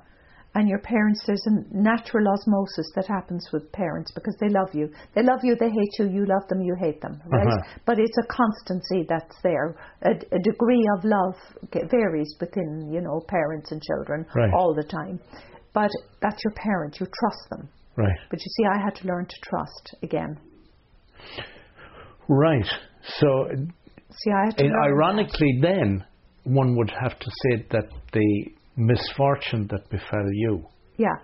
[0.55, 4.87] And your parents, there's a natural osmosis that happens with parents because they love you.
[5.15, 7.47] They love you, they hate you, you love them, you hate them, right?
[7.47, 7.79] Uh-huh.
[7.85, 9.75] But it's a constancy that's there.
[10.03, 11.35] A, a degree of love
[11.89, 14.53] varies within, you know, parents and children Right.
[14.53, 15.19] all the time.
[15.73, 15.89] But
[16.21, 17.69] that's your parent, you trust them.
[17.95, 18.17] Right.
[18.29, 20.37] But you see, I had to learn to trust again.
[22.27, 22.65] Right.
[23.19, 23.47] So,
[24.11, 24.87] See, I had to and learn that.
[24.87, 26.05] ironically, then
[26.43, 30.65] one would have to say that the misfortune that befell you
[30.97, 31.15] Yeah.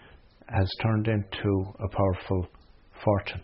[0.47, 2.47] has turned into a powerful
[3.03, 3.41] fortune.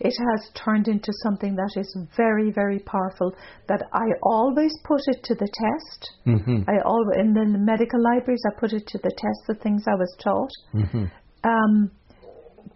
[0.00, 3.34] it has turned into something that is very, very powerful.
[3.68, 6.00] That I always put it to the test.
[6.26, 6.70] Mm-hmm.
[6.70, 9.40] I always in the medical libraries I put it to the test.
[9.48, 10.54] The things I was taught.
[10.74, 11.04] Mm-hmm.
[11.44, 11.90] Um,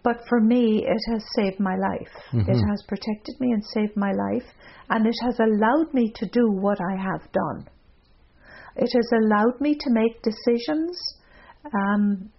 [0.03, 2.13] but for me, it has saved my life.
[2.33, 2.49] Mm-hmm.
[2.51, 4.47] It has protected me and saved my life,
[4.89, 7.67] and it has allowed me to do what I have done.
[8.81, 10.97] It has allowed me to make decisions.
[11.73, 12.31] Um,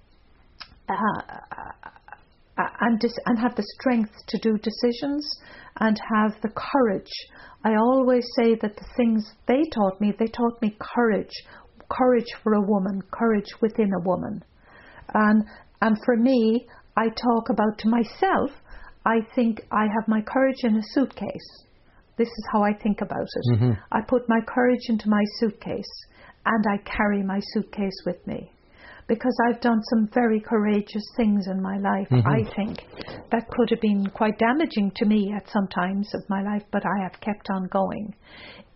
[0.88, 0.94] uh,
[2.58, 5.24] uh, and dis- and have the strength to do decisions
[5.80, 7.12] and have the courage.
[7.64, 11.32] I always say that the things they taught me, they taught me courage,
[11.88, 14.42] courage for a woman, courage within a woman.
[15.14, 15.44] And
[15.80, 18.50] and for me, I talk about to myself.
[19.06, 21.50] I think I have my courage in a suitcase.
[22.18, 23.44] This is how I think about it.
[23.90, 25.92] I put my courage into my suitcase,
[26.44, 28.52] and I carry my suitcase with me
[29.08, 32.28] because I've done some very courageous things in my life, Mm-hmm.
[32.28, 32.78] I think,
[33.30, 36.82] that could have been quite damaging to me at some times of my life, but
[36.86, 38.14] I have kept on going.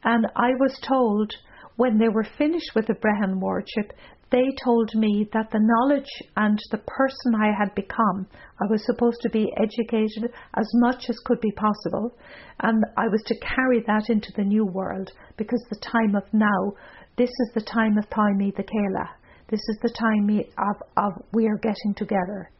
[0.04, 1.32] And I was told
[1.76, 3.92] when they were finished with the Brehon Wardship,
[4.30, 8.26] they told me that the knowledge and the person I had become,
[8.60, 12.16] I was supposed to be educated as much as could be possible,
[12.60, 16.72] and I was to carry that into the new world because the time of now,
[17.16, 19.08] this is the time of Taimi the Kela.
[19.48, 22.50] This is the time of, of we are getting together.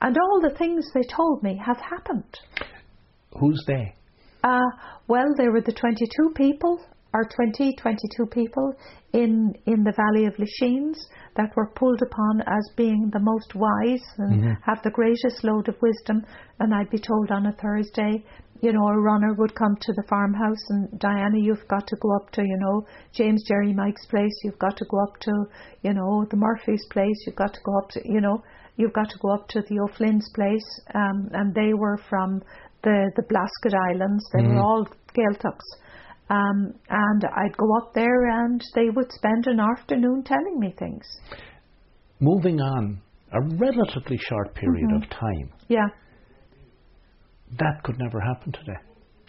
[0.00, 2.38] And all the things they told me have happened.
[3.40, 3.94] Who's they?
[4.44, 4.70] Uh,
[5.08, 6.80] well, there were the 22 people,
[7.12, 8.74] or 20, 22 people
[9.12, 10.98] in, in the Valley of Lisheens
[11.36, 15.76] that were pulled upon as being the most wise and have the greatest load of
[15.80, 16.24] wisdom.
[16.60, 18.24] And I'd be told on a Thursday,
[18.62, 22.14] you know, a runner would come to the farmhouse and Diana, you've got to go
[22.16, 25.32] up to, you know, James Jerry Mike's place, you've got to go up to,
[25.82, 28.42] you know, the Murphy's place, you've got to go up to, you know,
[28.76, 30.80] you've got to go up to the O'Flynn's place.
[30.94, 32.42] Um, and they were from
[32.82, 35.68] the, the Blasket Islands, they were all Gaeltachts.
[36.28, 41.04] Um, and I'd go up there and they would spend an afternoon telling me things.
[42.20, 43.00] Moving on,
[43.32, 45.02] a relatively short period Mm-hmm.
[45.02, 45.52] of time.
[45.68, 45.86] Yeah.
[47.58, 48.78] That could never happen today.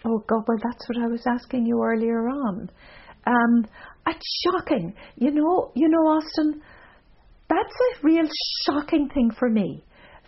[0.06, 2.70] Oh God, well that's what I was asking you earlier on.
[3.26, 3.68] Um,
[4.08, 4.94] it's shocking.
[5.16, 6.62] You know, you know, Austin,
[7.50, 8.26] that's a real
[8.66, 9.84] shocking thing for me.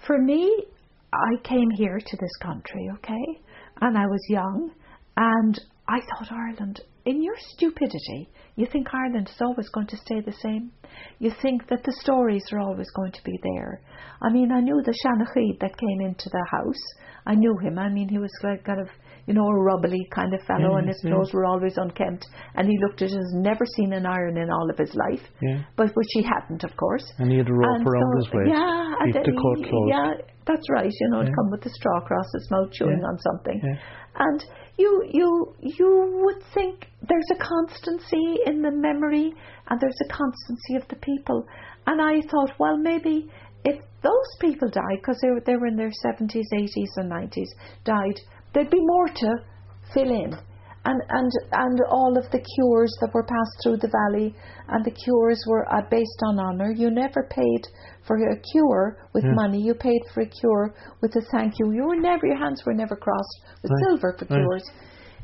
[0.05, 0.65] For me,
[1.13, 3.41] I came here to this country, okay,
[3.81, 4.71] and I was young,
[5.17, 6.81] and I thought Ireland.
[7.05, 10.71] In your stupidity, you think Ireland is always going to stay the same.
[11.17, 13.81] You think that the stories are always going to be there.
[14.21, 16.83] I mean, I knew the seanchaí that came into the house.
[17.29, 17.77] I knew him.
[17.77, 18.89] I mean, he was like kind of,
[19.27, 21.11] you know, a rubbly kind of fellow, and mm, his yeah.
[21.11, 24.67] clothes were always unkempt, and he looked as as never seen an iron in all
[24.69, 25.21] of his life.
[25.41, 25.61] Yeah.
[25.77, 27.05] But which he hadn't, of course.
[27.19, 28.49] And he had a rope And around so- his waist.
[28.57, 29.89] Yeah, and the then he- closed.
[29.93, 30.11] Yeah,
[30.49, 30.91] that's right.
[31.01, 31.35] You know, Yeah.
[31.37, 33.61] come with the straw across his mouth, chewing on something.
[34.27, 34.43] And
[34.77, 35.89] you, you, you
[36.25, 39.31] would think there's a constancy in the memory,
[39.69, 41.45] and there's a constancy of the people.
[41.85, 43.29] And I thought, well, maybe
[43.65, 47.53] if those people died, because they were they were in their seventies, eighties, and nineties,
[47.83, 48.19] died,
[48.53, 49.35] there'd be more to
[49.93, 50.33] fill in.
[50.85, 54.33] And, and and all of the cures that were passed through the valley,
[54.69, 56.71] and the cures were uh, based on honour.
[56.71, 57.61] You never paid
[58.07, 59.61] for a cure with money.
[59.61, 61.73] You paid for a cure with a thank you.
[61.73, 63.83] You were never your hands were never crossed with Right.
[63.89, 64.39] silver for Right.
[64.41, 64.63] cures.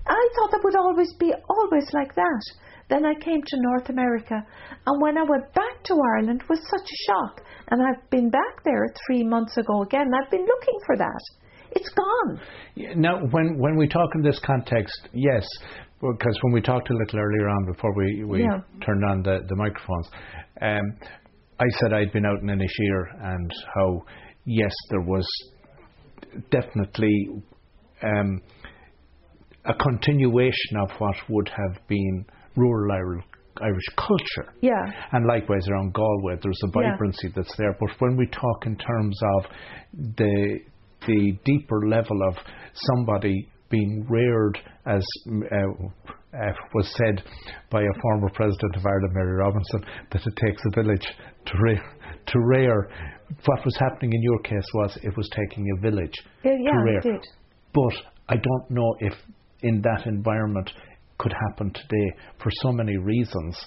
[0.05, 2.41] I thought that would always be always like that.
[2.89, 4.45] Then I came to North America,
[4.85, 7.41] and when I went back to Ireland, it was such a shock.
[7.69, 10.07] And I've been back there three months ago again.
[10.13, 11.21] I've been looking for that.
[11.71, 12.39] It's gone.
[12.75, 15.45] Yeah, Now, when when we talk in this context, yes,
[15.99, 18.61] because when we talked a little earlier on before we, we Yeah.
[18.85, 20.09] turned on the, the microphones,
[20.61, 20.81] um,
[21.59, 24.03] I said I'd been out in Inisheer and how,
[24.45, 25.25] yes, there was
[26.51, 27.29] definitely
[28.03, 28.41] um,
[29.65, 32.25] a continuation of what would have been
[32.55, 32.91] rural
[33.61, 34.53] Irish, culture.
[34.61, 34.83] Yeah.
[35.11, 36.91] And likewise around Galway, there's a Yeah.
[36.91, 37.75] vibrancy that's there.
[37.79, 39.45] But when we talk in terms of
[40.17, 40.59] the
[41.07, 42.35] the deeper level of
[42.73, 45.55] somebody being reared, as uh,
[46.33, 47.23] uh, was said
[47.69, 51.05] by a former president of Ireland, Mary Robinson, that it takes a village
[51.45, 51.81] to rear.
[52.27, 52.89] To rear,
[53.45, 56.81] what was happening in your case was it was taking a village Yeah, to yeah,
[56.81, 57.01] rear.
[57.73, 57.93] But
[58.29, 59.13] I don't know if
[59.61, 60.71] in that environment
[61.17, 63.57] could happen today for so many reasons.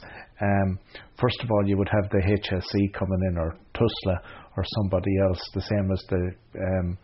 [0.40, 0.78] Um,
[1.20, 4.16] first of all, you would have the HSE coming in, or TUSLA,
[4.56, 6.30] or somebody else, the same as the
[6.60, 6.98] um,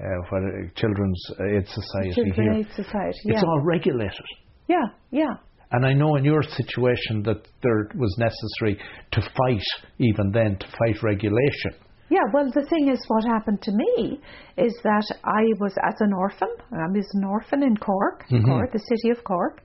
[0.00, 2.52] uh, what, uh, Children's Aid Society Children here.
[2.52, 3.18] Aid Society.
[3.24, 3.34] Yeah.
[3.34, 4.26] It's all regulated.
[4.68, 5.34] yeah, yeah.
[5.70, 8.78] And I know in your situation that there was necessary
[9.12, 11.74] to fight, even then, to fight regulation.
[12.10, 14.20] Yeah, well, the thing is, what happened to me
[14.56, 16.48] is that I was as an orphan.
[16.72, 18.44] I was an orphan in Cork, Mm-hmm.
[18.44, 19.62] Cork, the city of Cork,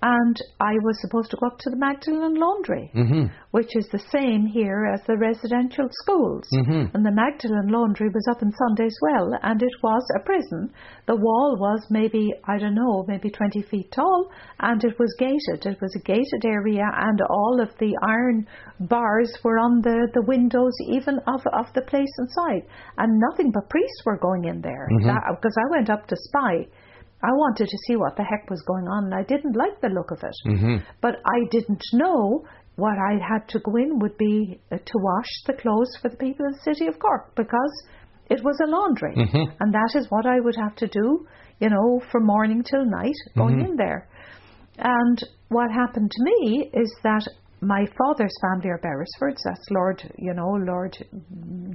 [0.00, 3.26] and I was supposed to go up to the Magdalen Laundry, Mm-hmm.
[3.50, 6.44] which is the same here as the residential schools.
[6.54, 6.94] Mm-hmm.
[6.94, 10.70] And the Magdalen Laundry was up in Sunday's Well, and it was a prison.
[11.06, 14.30] The wall was maybe, I don't know, maybe 20 feet tall,
[14.60, 15.66] and it was gated.
[15.66, 18.46] It was a gated area, and all of the iron
[18.80, 22.62] bars were on the, the windows, even of, of the place inside.
[22.98, 24.86] And nothing but priests were going in there.
[25.34, 26.66] Because I went up to spy.
[27.22, 29.88] I wanted to see what the heck was going on, and I didn't like the
[29.88, 30.36] look of it.
[30.46, 30.76] Mm-hmm.
[31.00, 32.44] But I didn't know
[32.76, 36.16] what I had to go in would be uh, to wash the clothes for the
[36.16, 37.74] people in the city of Cork because
[38.30, 39.14] it was a laundry.
[39.16, 39.50] Mm-hmm.
[39.58, 41.26] And that is what I would have to do,
[41.58, 43.72] you know, from morning till night, going Mm-hmm.
[43.72, 44.08] in there.
[44.78, 47.26] And what happened to me is that
[47.60, 49.40] my father's family are Beresfords.
[49.44, 50.96] That's Lord, you know, Lord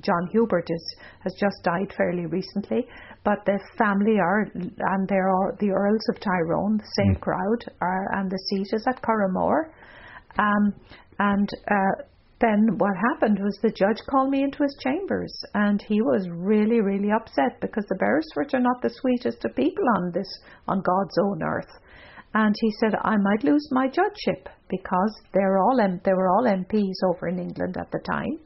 [0.01, 2.87] John Hubert is has just died fairly recently.
[3.23, 7.21] But the family are, and they're the Earls of Tyrone, the same mm.
[7.21, 9.71] crowd, are, and the seat is at Curraghmore.
[10.37, 10.73] Um,
[11.19, 12.03] and uh,
[12.39, 16.81] then what happened was the judge called me into his chambers, and he was really,
[16.81, 20.27] really upset because the Beresfords are not the sweetest of people on this,
[20.67, 21.71] on God's own earth.
[22.33, 26.45] And he said I might lose my judgeship because they're all M- they were all
[26.45, 28.39] MPs over in England at the time.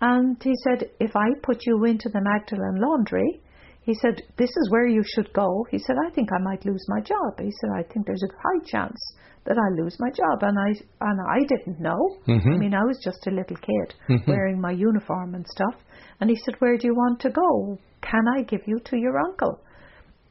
[0.00, 3.40] And he said, if I put you into the Magdalen Laundry,
[3.82, 5.66] he said, this is where you should go.
[5.70, 7.40] He said, I think I might lose my job.
[7.40, 8.98] He said, I think there's a high chance
[9.46, 10.42] that I lose my job.
[10.42, 10.68] And I
[11.00, 12.18] and I didn't know.
[12.28, 12.52] Mm-hmm.
[12.52, 14.30] I mean, I was just a little kid mm-hmm.
[14.30, 15.74] wearing my uniform and stuff.
[16.20, 17.78] And he said, where do you want to go?
[18.02, 19.60] Can I give you to your uncle?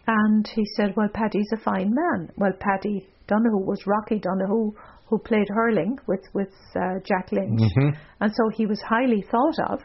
[0.07, 2.31] And he said, well, Paddy's a fine man.
[2.37, 4.71] Well, Paddy Donoghue was Rocky Donoghue
[5.07, 7.89] who played hurling with with uh, Jack Lynch, mm-hmm.
[8.19, 9.79] and so he was highly thought of.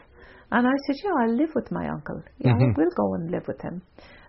[0.51, 2.21] And I said, yeah, I'll live with my uncle.
[2.37, 2.61] Yeah, mm-hmm.
[2.61, 3.81] I will go and live with him.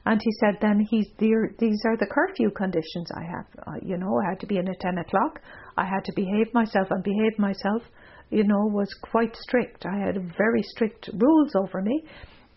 [0.07, 3.47] And he said, then he's these are the curfew conditions I have.
[3.66, 5.40] Uh, you know, I had to be in at 10 o'clock.
[5.76, 7.82] I had to behave myself and behave myself,
[8.30, 9.86] you know, was quite strict.
[9.86, 12.05] I had very strict rules over me.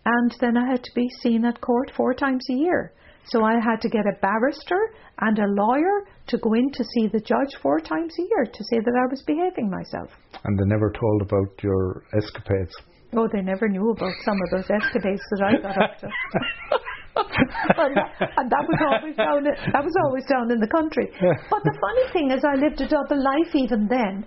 [0.05, 2.93] And then I had to be seen at court four times a year.
[3.25, 4.79] So I had to get a barrister
[5.19, 8.63] and a lawyer to go in to see the judge four times a year to
[8.71, 10.09] say that I was behaving myself.
[10.43, 12.71] And they never told about your escapades?
[13.13, 16.07] Oh, they never knew about some of those escapades that I got up to.
[17.17, 17.97] and,
[18.37, 19.43] and that was always down.
[19.43, 21.07] That was always down in the country.
[21.49, 24.25] But the funny thing is, I lived a double life even then,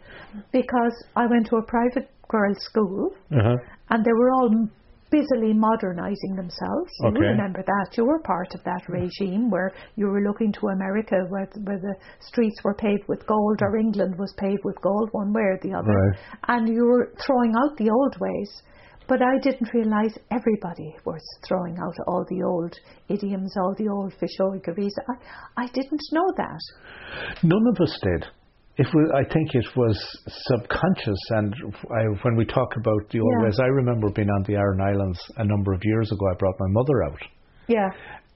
[0.53, 3.57] because I went to a private girls' school, uh-huh.
[3.91, 4.68] and they were all
[5.11, 6.90] busily modernising themselves.
[7.04, 7.18] Okay.
[7.18, 7.96] You remember that.
[7.96, 11.94] You were part of that regime where you were looking to America where, where the
[12.20, 15.74] streets were paved with gold or England was paved with gold, one way or the
[15.74, 15.92] other.
[15.92, 16.18] Right.
[16.48, 18.62] And you were throwing out the old ways.
[19.08, 24.14] But I didn't realise everybody was throwing out all the old idioms, all the old
[24.14, 26.61] fish oil I, I didn't know that.
[27.42, 28.26] None of us did
[28.81, 29.97] it was, I think it was
[30.49, 31.20] subconscious.
[31.31, 31.55] And
[31.93, 33.45] I, when we talk about the old yeah.
[33.45, 36.24] ways, I remember being on the Aran Islands a number of years ago.
[36.33, 37.20] I brought my mother out.
[37.68, 37.89] Yeah.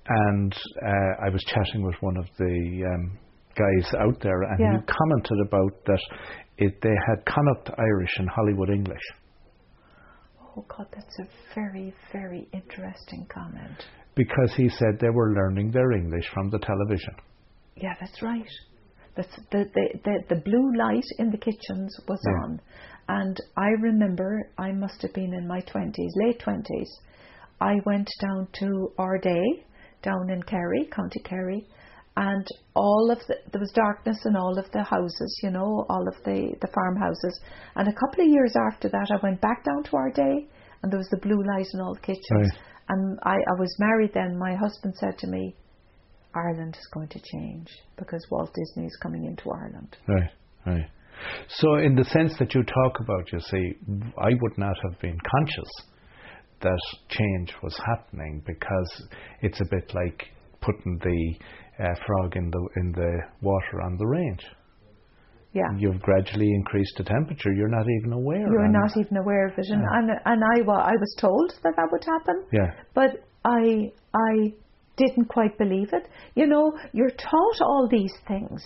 [0.07, 3.19] And uh, I was chatting with one of the um,
[3.57, 4.73] guys out there, and yeah.
[4.73, 6.01] he commented about that
[6.59, 9.03] it, they had Connacht Irish and Hollywood English.
[10.59, 13.83] Oh God, that's a very, very interesting comment.
[14.15, 17.15] Because he said they were learning their English from the television.
[17.77, 18.47] Yeah, that's right
[19.17, 19.65] the, the,
[20.05, 22.45] the, the, blue light in the kitchens was yeah.
[22.45, 22.61] on.
[23.09, 26.89] And I remember I must have been in my 20s, late 20s.
[27.61, 29.63] I went down to Ardea,
[30.03, 31.67] down in Kerry, County Kerry,
[32.17, 36.07] and all of the, there was darkness in all of the houses, you know, all
[36.09, 37.41] of the, the farmhouses.
[37.75, 40.47] And a couple of years after that, I went back down to Ardea,
[40.83, 42.23] and there was the blue light in all the kitchens.
[42.31, 42.59] Right.
[42.89, 44.39] And I, I was married then.
[44.39, 45.57] My husband said to me,
[46.35, 49.97] Ireland is going to change because Walt Disney is coming into Ireland.
[50.09, 50.31] Right,
[50.67, 50.91] right.
[51.49, 53.73] So, in the sense that you talk about, you see,
[54.19, 55.71] I would not have been conscious
[56.61, 59.09] that change was happening because
[59.43, 60.25] it's a bit like
[60.61, 64.45] putting the uh, frog in the in the water on the range.
[65.53, 65.71] Yeah.
[65.79, 67.53] You've gradually increased the temperature.
[67.53, 68.41] You're not even aware.
[68.41, 69.99] You're not even aware of it, and yeah.
[69.99, 72.45] and, and I well, I was told that that would happen.
[72.53, 72.75] Yeah.
[72.93, 74.55] But I I
[74.97, 76.09] didn't quite believe it.
[76.35, 78.63] You know, you're taught all these things.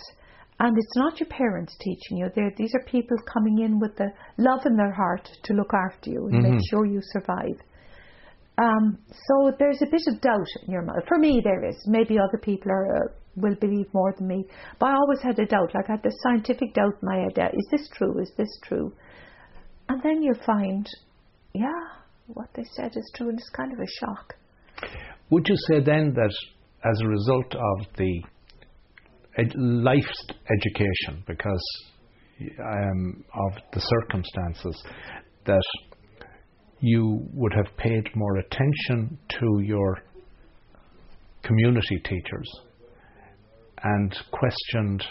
[0.61, 2.27] And it's not your parents teaching you.
[2.35, 6.09] They're, these are people coming in with the love in their heart to look after
[6.09, 6.55] you and mm-hmm.
[6.55, 7.57] make sure you survive.
[8.57, 11.03] Um, so there's a bit of doubt in your mind.
[11.07, 11.77] For me, there is.
[11.87, 13.07] Maybe other people are, uh,
[13.37, 14.45] will believe more than me.
[14.79, 15.73] But I always had a doubt.
[15.73, 17.53] Like I had this scientific doubt in my head.
[17.53, 18.19] Is this true?
[18.19, 18.91] Is this true?
[19.87, 20.85] And then you find,
[21.53, 21.87] yeah,
[22.27, 24.35] what they said is true, and it's kind of a shock.
[25.31, 26.33] Would you say then that
[26.83, 28.23] as a result of the
[29.37, 30.11] ed- life
[30.51, 31.63] education, because
[32.41, 34.83] um, of the circumstances,
[35.45, 35.61] that
[36.79, 39.99] you would have paid more attention to your
[41.43, 42.49] community teachers
[43.83, 45.03] and questioned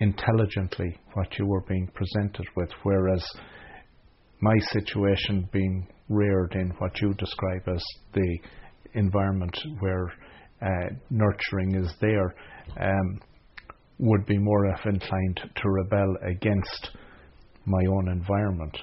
[0.00, 3.24] intelligently what you were being presented with, whereas
[4.40, 8.38] my situation being reared in what you describe as the
[8.94, 10.12] environment where
[10.62, 12.34] uh, nurturing is there
[12.80, 13.20] um,
[13.98, 16.90] would be more inclined to rebel against
[17.66, 18.76] my own environment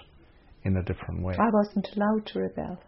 [0.64, 1.36] in a different way.
[1.40, 2.80] I wasn't allowed to rebel.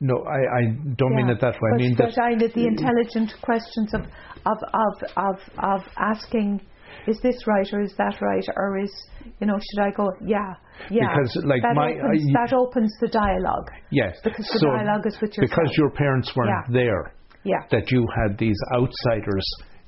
[0.00, 0.62] No, I, I
[0.96, 1.70] don't yeah, mean it that way.
[1.74, 4.00] I mean that I the intelligent questions of,
[4.46, 6.60] of, of, of, of asking
[7.06, 8.92] is this right or is that right or is
[9.40, 10.54] you know should I go yeah
[10.90, 14.16] yeah Because, like, that my- opens, I- that opens the dialogue Yes.
[14.24, 16.72] because the So dialogue is with yourself because your parents weren't Yeah.
[16.82, 17.02] there,
[17.44, 19.46] yeah that you had these outsiders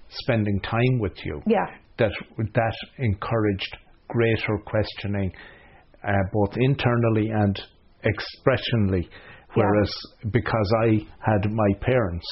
[0.08, 1.42] spending time with you.
[1.46, 1.66] yeah
[1.98, 2.12] That
[2.60, 3.72] that encouraged
[4.08, 5.32] greater questioning,
[6.04, 7.54] uh, both internally and
[8.04, 9.08] expressionally.
[9.54, 9.92] Whereas
[10.30, 10.88] because I
[11.30, 12.26] had my parents,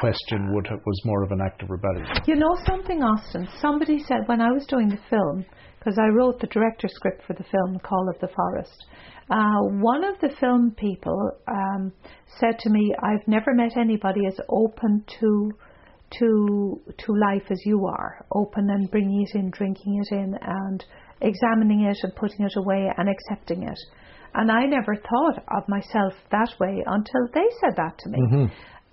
[0.00, 2.06] question would was more of an act of rebellion.
[2.26, 3.48] You know something, Austin?
[3.60, 5.44] Somebody said when I was doing the film,
[5.78, 8.84] because I wrote the director's script for the film Call of the Forest,
[9.30, 11.92] uh, one of the film people um,
[12.38, 15.52] said to me, "I've never met anybody as open to."
[16.18, 20.84] To to life as you are, open and bringing it in, drinking it in, and
[21.20, 23.78] examining it and putting it away and accepting it.
[24.34, 28.18] And I never thought of myself that way until they said that to me.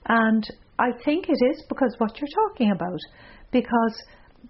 [0.08, 0.48] And
[0.80, 3.00] I think it is because what you're talking about,
[3.52, 4.04] because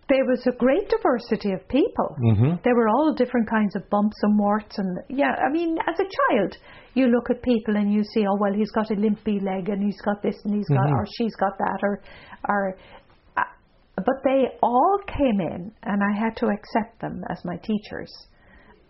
[0.09, 2.15] there was a great diversity of people.
[2.21, 2.55] Mm-hmm.
[2.63, 6.09] There were all different kinds of bumps and warts, and yeah, I mean, as a
[6.17, 6.57] child,
[6.93, 9.83] you look at people and you see, oh well, he's got a limpy leg, and
[9.83, 12.01] he's got this, and he's got, or she's got that, or,
[12.47, 12.77] or.
[13.37, 13.43] uh,
[13.95, 18.11] But they all came in, and I had to accept them as my teachers,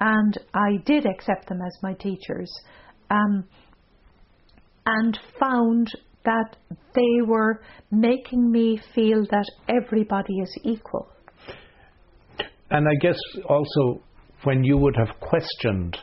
[0.02, 2.52] and I did accept them as my teachers.
[3.10, 3.46] Um,
[4.86, 5.92] and found
[6.28, 6.58] that
[6.94, 7.62] they were
[7.92, 11.08] making me feel that everybody is equal.
[12.70, 13.20] And I guess
[13.50, 14.02] also
[14.44, 15.98] when you would have questioned,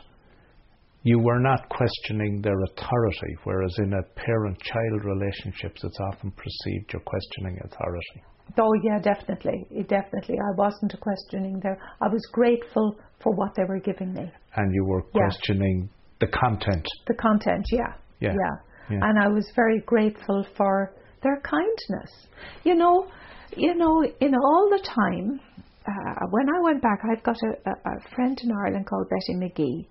[1.03, 6.91] you were not questioning their authority, whereas in a parent child relationships, it's often perceived
[6.91, 8.19] you're questioning authority.
[8.57, 10.37] Oh yeah, definitely, definitely.
[10.37, 11.77] I wasn't questioning their.
[12.01, 14.31] I was grateful for what they were giving me.
[14.55, 15.21] And you were Yeah.
[15.21, 16.85] questioning the content.
[17.07, 18.33] The content, yeah, Yeah.
[18.33, 18.55] Yeah.
[18.89, 22.11] And I was very grateful for their kindness.
[22.63, 23.07] You know,
[23.55, 25.39] you know, in all the time
[25.87, 29.35] uh, when I went back, I've got a, a, a friend in Ireland called Betty
[29.35, 29.87] McGee,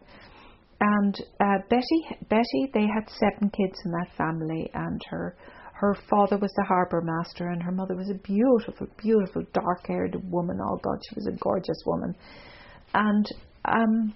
[0.81, 5.37] and uh, Betty, Betty, they had seven kids in that family, and her
[5.75, 10.59] her father was the harbour master, and her mother was a beautiful, beautiful dark-haired woman.
[10.63, 12.15] Oh God, she was a gorgeous woman,
[12.95, 13.27] and
[13.65, 14.15] um,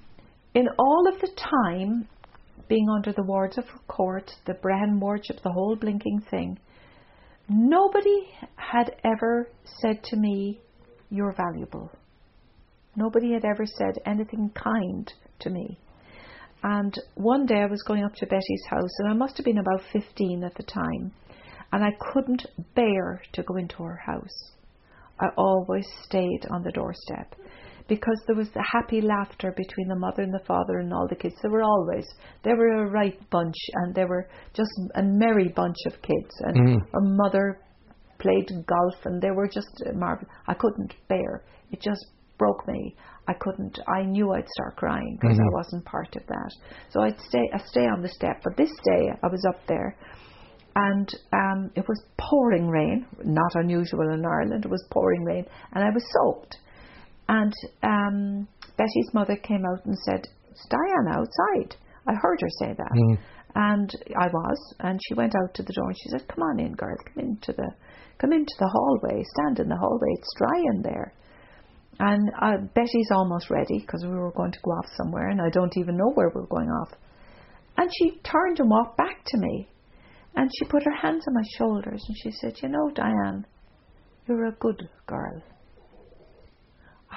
[0.55, 2.09] in all of the time
[2.69, 6.59] being under the wards of court, the Brehon wardship, the whole blinking thing,
[7.49, 9.49] nobody had ever
[9.81, 10.61] said to me,
[11.11, 11.91] You're valuable.
[12.97, 15.79] Nobody had ever said anything kind to me.
[16.63, 19.59] And one day I was going up to Betty's house, and I must have been
[19.59, 21.13] about 15 at the time,
[21.73, 24.53] and I couldn't bear to go into her house.
[25.21, 27.35] I always stayed on the doorstep
[27.89, 31.17] because there was the happy laughter between the mother and the father and all the
[31.17, 31.35] kids.
[31.43, 32.07] They were always,
[32.45, 36.31] they were a right bunch and they were just a merry bunch of kids.
[36.41, 36.57] And
[36.95, 37.61] a mother
[38.19, 40.31] played golf and they were just marvelous.
[40.47, 41.45] I couldn't bear.
[41.73, 42.07] It just
[42.39, 42.95] broke me.
[43.27, 46.51] I couldn't, I knew I'd start crying because I wasn't part of that.
[46.91, 48.41] So I'd stay, I stay on the step.
[48.45, 49.97] But this day I was up there
[50.77, 54.65] and um, it was pouring rain, not unusual in Ireland.
[54.65, 56.57] It was pouring rain, and I was soaked.
[57.29, 57.53] And
[57.83, 61.77] um, Betty's mother came out and said, "It's Diana outside."
[62.07, 63.19] I heard her say that,
[63.55, 64.75] and I was.
[64.81, 66.97] And she went out to the door and she said, "Come on in, girl.
[67.15, 67.71] Come into the,
[68.19, 69.23] come into the hallway.
[69.37, 70.09] Stand in the hallway.
[70.13, 71.13] It's dry in there."
[72.01, 75.51] And uh, Betty's almost ready because we were going to go off somewhere, and I
[75.51, 76.93] don't even know where we're going off.
[77.77, 79.69] And she turned and walked back to me.
[80.35, 83.47] And she put her hands on my shoulders and she said, You know, Diane,
[84.27, 85.43] you're a good girl.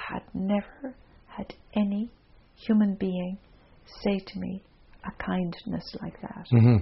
[0.08, 0.94] Had never
[1.26, 2.10] had any
[2.54, 3.38] human being
[4.02, 4.62] say to me
[5.04, 6.46] a kindness like that.
[6.52, 6.76] Mm-hmm.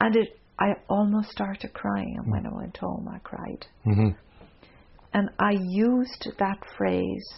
[0.00, 2.16] And it, I almost started crying.
[2.18, 3.66] And when I went home, I cried.
[3.86, 4.08] Mm-hmm.
[5.12, 7.28] And I used that phrase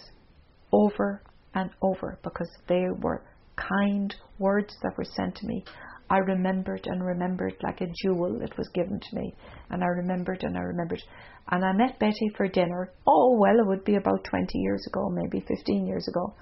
[0.72, 1.22] over
[1.54, 3.22] and over because they were
[3.56, 5.64] kind words that were sent to me.
[6.12, 9.34] I remembered and remembered like a jewel it was given to me.
[9.70, 11.02] And I remembered and I remembered.
[11.50, 12.92] And I met Betty for dinner.
[13.06, 16.34] Oh, well, it would be about 20 years ago, maybe 15 years ago.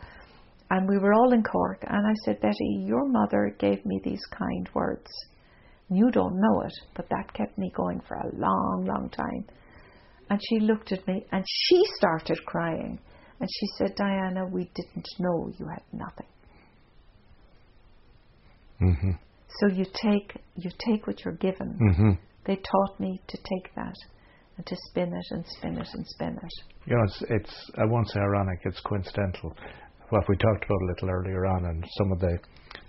[0.70, 1.84] And we were all in Cork.
[1.86, 5.06] And I said, Betty, your mother gave me these kind words.
[5.88, 9.46] You don't know it, but that kept me going for a long, long time.
[10.30, 12.98] And she looked at me and she started crying.
[13.38, 16.26] And she said, Diana, we didn't know you had nothing.
[18.82, 19.30] Mm-hmm.
[19.59, 21.78] So you take you take what you're given.
[21.80, 22.11] Mm-hmm.
[22.46, 23.94] They taught me to take that
[24.57, 26.53] and to spin it and spin it and spin it.
[26.86, 29.55] You know, it's, it's I won't say ironic, it's coincidental.
[30.11, 32.36] What we talked about a little earlier on, and some of the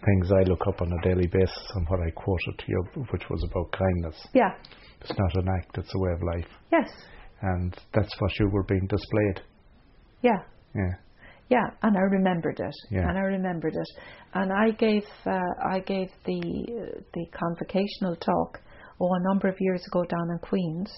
[0.05, 3.30] things I look up on a daily basis, and what I quoted to you, which
[3.30, 4.28] was about kindness.
[4.34, 4.49] Yeah.
[5.01, 6.51] It's not an act; it's a way of life.
[6.72, 6.89] Yes.
[7.41, 9.41] and that's what you were being displayed.
[10.22, 10.39] Yeah.
[10.76, 10.93] Yeah.
[11.52, 13.10] Yeah, and I remembered it, Yeah.
[13.10, 13.89] and I remembered it,
[14.34, 16.41] and I gave uh, I gave the
[17.14, 18.52] the convocational talk
[19.02, 20.89] oh a number of years ago down in Queens,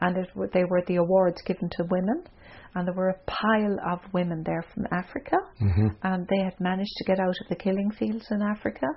[0.00, 2.24] and it they were the awards given to women,
[2.74, 5.36] and there were a pile of women there from Africa,
[6.02, 8.88] and they had managed to get out of the killing fields in Africa,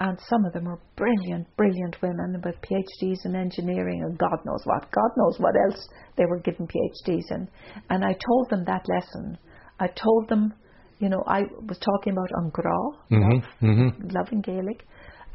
[0.00, 4.62] and some of them were brilliant, brilliant women with PhDs in engineering and God knows
[4.64, 5.86] what, God knows what else
[6.16, 7.48] they were given PhDs in,
[7.90, 9.38] and I told them that lesson.
[9.80, 10.52] I told them,
[10.98, 12.78] you know, I was talking about an grá,
[13.10, 14.08] love, Mm-hmm.
[14.10, 14.84] love in Gaelic,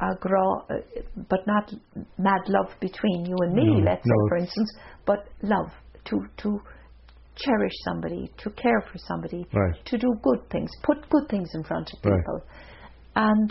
[0.00, 0.74] a grá, uh,
[1.30, 1.72] but not
[2.18, 4.70] mad love between you and me, No, let's say, for instance,
[5.06, 5.70] but love
[6.06, 6.60] to to
[7.36, 9.74] cherish somebody, to care for somebody, Right.
[9.86, 12.18] to do good things, put good things in front of Right.
[12.18, 12.40] people,
[13.16, 13.50] and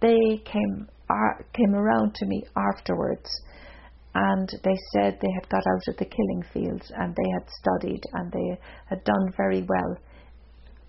[0.00, 3.30] they came ar- came around to me afterwards.
[4.14, 8.02] And they said they had got out of the killing fields and they had studied
[8.12, 8.58] and they
[8.90, 9.96] had done very well.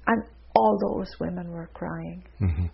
[0.07, 0.23] And
[0.55, 2.23] all those women were crying.
[2.41, 2.65] Mm-hmm.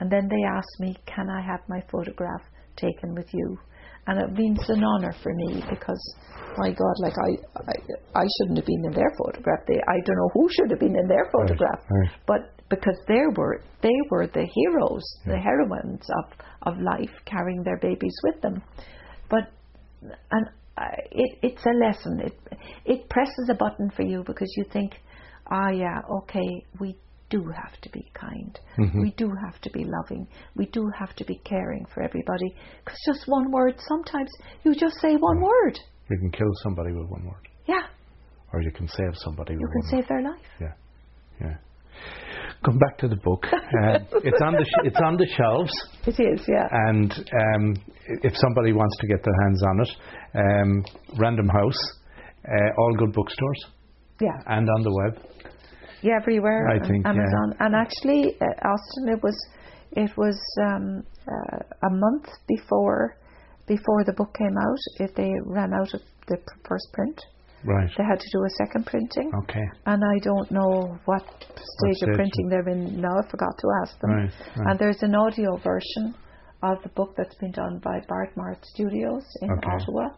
[0.00, 2.42] And then they asked me, Can I have my photograph
[2.76, 3.58] taken with you?
[4.06, 6.14] And it means an honour for me because,
[6.58, 9.60] my God, like I, I, I shouldn't have been in their photograph.
[9.66, 12.10] They, I don't know who should have been in their photograph, right.
[12.26, 17.78] but because they were, they were the heroes, the heroines of, of life, carrying their
[17.78, 18.62] babies with them.
[19.30, 19.50] But
[20.30, 20.46] and
[20.76, 22.20] uh, it, it's a lesson.
[22.20, 22.38] It
[22.84, 24.92] it presses a button for you because you think,
[25.50, 26.96] ah, yeah, okay, we
[27.30, 28.58] do have to be kind.
[29.00, 30.26] We do have to be loving.
[30.56, 32.54] We do have to be caring for everybody.
[32.84, 34.30] Because just one word, sometimes
[34.62, 35.78] you just say one word.
[36.10, 37.86] You can kill somebody with one word, Yeah,
[38.52, 40.46] or you can save somebody you can save their life.
[40.60, 40.72] Yeah.
[41.40, 41.56] Yeah.
[42.64, 43.44] Come back to the book.
[43.84, 45.72] Uh, it's on the sh- it's on the shelves,
[46.06, 46.68] It is, yeah.
[46.88, 47.74] and um,
[48.22, 49.90] if somebody wants to get their hands on it,
[50.38, 50.84] um,
[51.18, 51.80] Random House,
[52.46, 53.60] uh, all good bookstores,
[54.20, 54.38] yeah.
[54.46, 55.24] and on the web.
[56.02, 56.68] Yeah, everywhere.
[56.68, 57.10] I think, yeah.
[57.12, 57.54] Amazon.
[57.60, 59.36] And actually, uh, Austin, it was
[59.92, 63.16] it was um, uh, a month before
[63.66, 64.78] before the book came out.
[65.08, 67.18] If they ran out of the pr- first print,
[67.64, 67.88] Right.
[67.96, 69.32] they had to do a second printing.
[69.44, 69.64] Okay.
[69.86, 73.16] And I don't know what stage stage of printing they're in now.
[73.18, 74.10] I forgot to ask them.
[74.10, 74.70] Right, right.
[74.70, 76.14] And there's an audio version
[76.62, 79.70] of the book that's been done by Bartmart Studios in Okay.
[79.70, 80.08] Ottawa.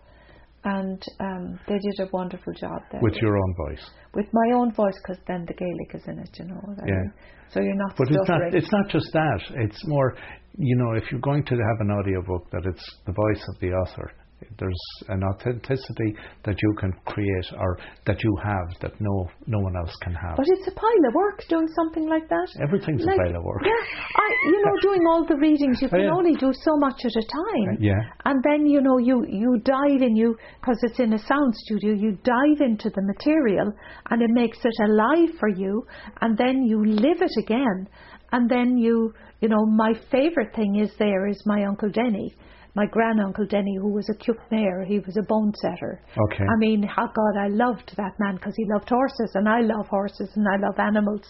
[0.66, 3.84] And um, they did a wonderful job there With your own voice.
[4.14, 6.60] with my own voice because then the Gaelic is in it, you know.
[6.78, 6.84] Yeah.
[6.84, 7.12] mean?
[7.50, 9.40] So you're not But it's not, it's not just that.
[9.64, 10.16] It's more,
[10.58, 13.68] you know, if you're going to have an audiobook, that it's the voice of the
[13.68, 14.10] author.
[14.58, 16.14] There's an authenticity
[16.44, 20.36] that you can create or that you have that no no one else can have.
[20.36, 22.48] but it's a pile of work doing something like that.
[22.62, 23.62] Everything's Like, a pile of work.
[23.64, 23.70] Yeah,
[24.14, 26.12] I, you know, doing all the readings, you Oh, can yeah.
[26.12, 27.76] only do so much at a time.
[27.76, 28.00] Uh, yeah.
[28.26, 31.94] And then you know you you dive in you because it's in a sound studio.
[31.94, 33.72] You dive into the material,
[34.10, 35.86] and it makes it alive for you.
[36.20, 37.88] And then you live it again.
[38.32, 42.34] And then you you know my favorite thing is there is my uncle Denny.
[42.76, 46.02] My granduncle Denny, who was a cute mayor, he was a bone setter.
[46.30, 46.44] Okay.
[46.44, 49.86] I mean, how God, I loved that man because he loved horses, and I love
[49.88, 51.22] horses, and I love animals.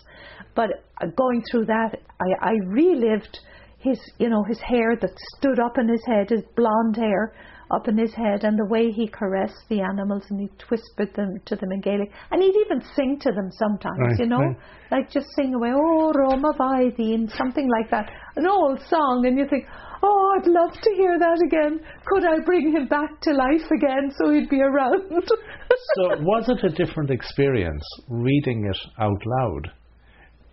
[0.56, 0.70] But
[1.00, 3.38] uh, going through that, I, I relived
[3.78, 7.32] his, you know, his hair that stood up in his head, his blonde hair
[7.70, 11.40] up in his head, and the way he caressed the animals and he whispered them
[11.46, 14.56] to them in Gaelic, and he'd even sing to them sometimes, Right, you know, right.
[14.90, 19.36] like just sing away, oh Roma Vaidi, and something like that, an old song, and
[19.38, 19.66] you think,
[20.02, 21.80] oh, I'd love to hear that again.
[22.06, 25.02] Could I bring him back to life again so he'd be around?
[25.10, 29.70] so was it a different experience reading it out loud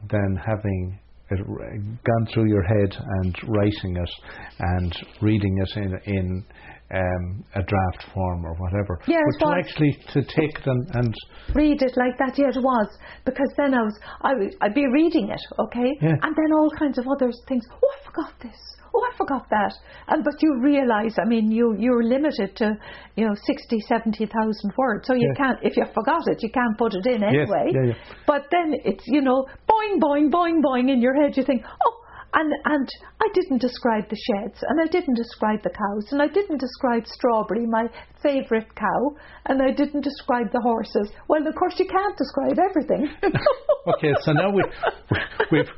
[0.09, 1.39] than having it
[2.03, 4.09] gone through your head and writing it
[4.59, 6.45] and reading it in in
[6.91, 8.99] um, a draft form or whatever?
[9.07, 11.13] Yeah, but to actually to take it and, and
[11.55, 12.37] read it like that.
[12.37, 12.87] Yeah, it was
[13.25, 16.15] because then I was I would I'd be reading it, okay, Yeah.
[16.21, 17.65] and then all kinds of other things.
[17.71, 18.59] Oh, I forgot this.
[18.95, 19.73] Oh, I forgot that.
[20.07, 22.77] And but you realise, I mean, you you're limited to
[23.15, 25.43] you know 60, 70,000 words, so you Yeah.
[25.43, 27.71] can't if you forgot it, you can't put it in Yes, anyway.
[27.73, 27.93] yeah, yeah.
[28.27, 31.35] But then it's you know boing boing boing boing in your head.
[31.37, 31.99] You think oh.
[32.33, 32.89] And and
[33.21, 37.05] I didn't describe the sheds, and I didn't describe the cows, and I didn't describe
[37.05, 37.85] Strawberry, my
[38.21, 39.01] favourite cow,
[39.45, 41.11] and I didn't describe the horses.
[41.29, 43.07] Well, of course, you can't describe everything.
[43.93, 44.13] okay.
[44.21, 44.63] So now we
[45.51, 45.69] we've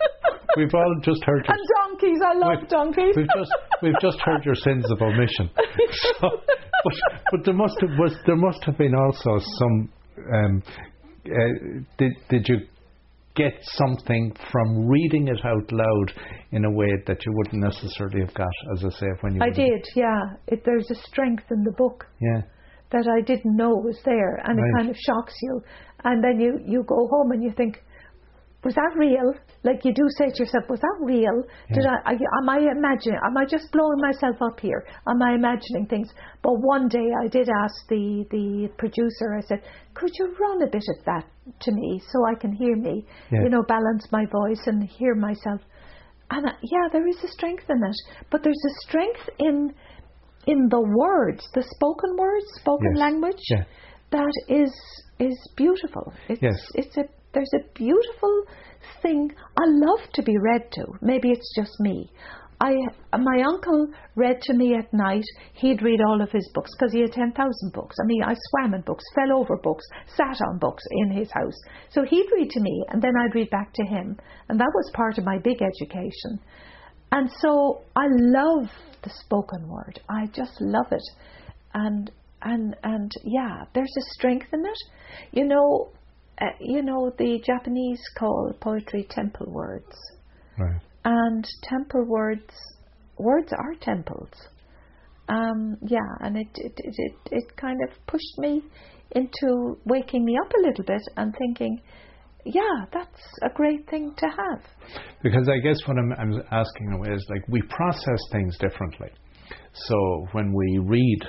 [0.55, 3.15] we've all just heard your, and donkeys, I love We've- donkeys.
[3.17, 5.49] We've just we've just heard your sins of omission.
[6.21, 6.29] So,
[6.83, 6.93] but,
[7.31, 9.89] but there must have was there must have been also some.
[10.33, 10.63] Um,
[11.25, 12.57] uh, did did you
[13.35, 16.13] get something from reading it out loud
[16.51, 19.49] in a way that you wouldn't necessarily have got, as I say, when you I
[19.49, 20.21] did, yeah.
[20.47, 22.05] It, there's a strength in the book.
[22.21, 22.41] Yeah.
[22.91, 24.69] that I didn't know was there, and Right.
[24.69, 25.61] it kind of shocks you.
[26.03, 27.81] And then you you go home and you think,
[28.65, 29.33] was that real?
[29.63, 31.43] Like you do say to yourself, was that real?
[31.71, 33.19] Did I, I am I imagining?
[33.23, 34.83] Am I just blowing myself up here?
[35.07, 36.09] Am I imagining things?
[36.41, 39.35] But one day I did ask the the producer.
[39.37, 39.61] I said,
[39.93, 41.25] could you run a bit of that
[41.61, 43.05] to me so I can hear me?
[43.31, 43.43] Yeah.
[43.43, 45.61] You know, balance my voice and hear myself.
[46.31, 47.95] And uh, yeah, there is a strength in it,
[48.31, 49.73] but there's a strength in
[50.47, 52.99] in the words, the spoken words, spoken Yes.
[52.99, 53.63] language, Yeah.
[54.11, 54.73] that is
[55.19, 56.11] is beautiful.
[56.29, 56.59] It's, Yes.
[56.75, 57.05] it's a
[57.35, 58.45] there's a beautiful
[59.03, 59.31] thing.
[59.57, 60.85] I love to be read to.
[61.01, 62.09] Maybe it's just me.
[62.61, 62.73] I
[63.11, 65.25] my uncle read to me at night.
[65.53, 67.95] He'd read all of his books because he had ten thousand books.
[68.01, 69.83] I mean, I swam in books, fell over books,
[70.15, 71.59] sat on books in his house.
[71.89, 74.17] So he'd read to me, and then I'd read back to him,
[74.47, 76.39] and that was part of my big education.
[77.11, 78.69] And so I love
[79.03, 79.99] the spoken word.
[80.09, 81.03] I just love it.
[81.73, 82.09] And
[82.41, 84.77] and and yeah, there's a strength in it.
[85.31, 85.89] You know,
[86.41, 89.95] uh, you know the Japanese call poetry temple words.
[90.57, 90.81] Right.
[91.03, 92.51] And temple words
[93.17, 94.31] words are temples.
[95.27, 98.63] Um, yeah, and it it, it it it kind of pushed me
[99.11, 101.79] into waking me up a little bit and thinking,
[102.45, 104.61] yeah, that's a great thing to have.
[105.23, 109.09] Because I guess what I'm, I'm asking is like we process things differently.
[109.73, 111.19] So when we read,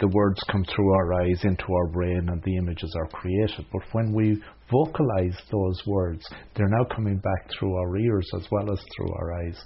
[0.00, 3.66] the words come through our eyes into our brain and the images are created.
[3.72, 8.72] But when we vocalize those words, they're now coming back through our ears as well
[8.72, 9.62] as through our eyes.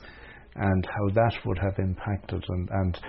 [0.56, 3.00] And how that would have impacted and, and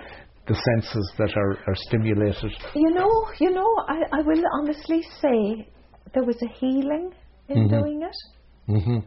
[0.48, 2.52] the senses that are, are stimulated.
[2.74, 5.68] You know, you know, I, I will honestly say
[6.14, 7.12] there was a healing
[7.48, 8.70] in doing it.
[8.70, 8.98] Mm-hmm.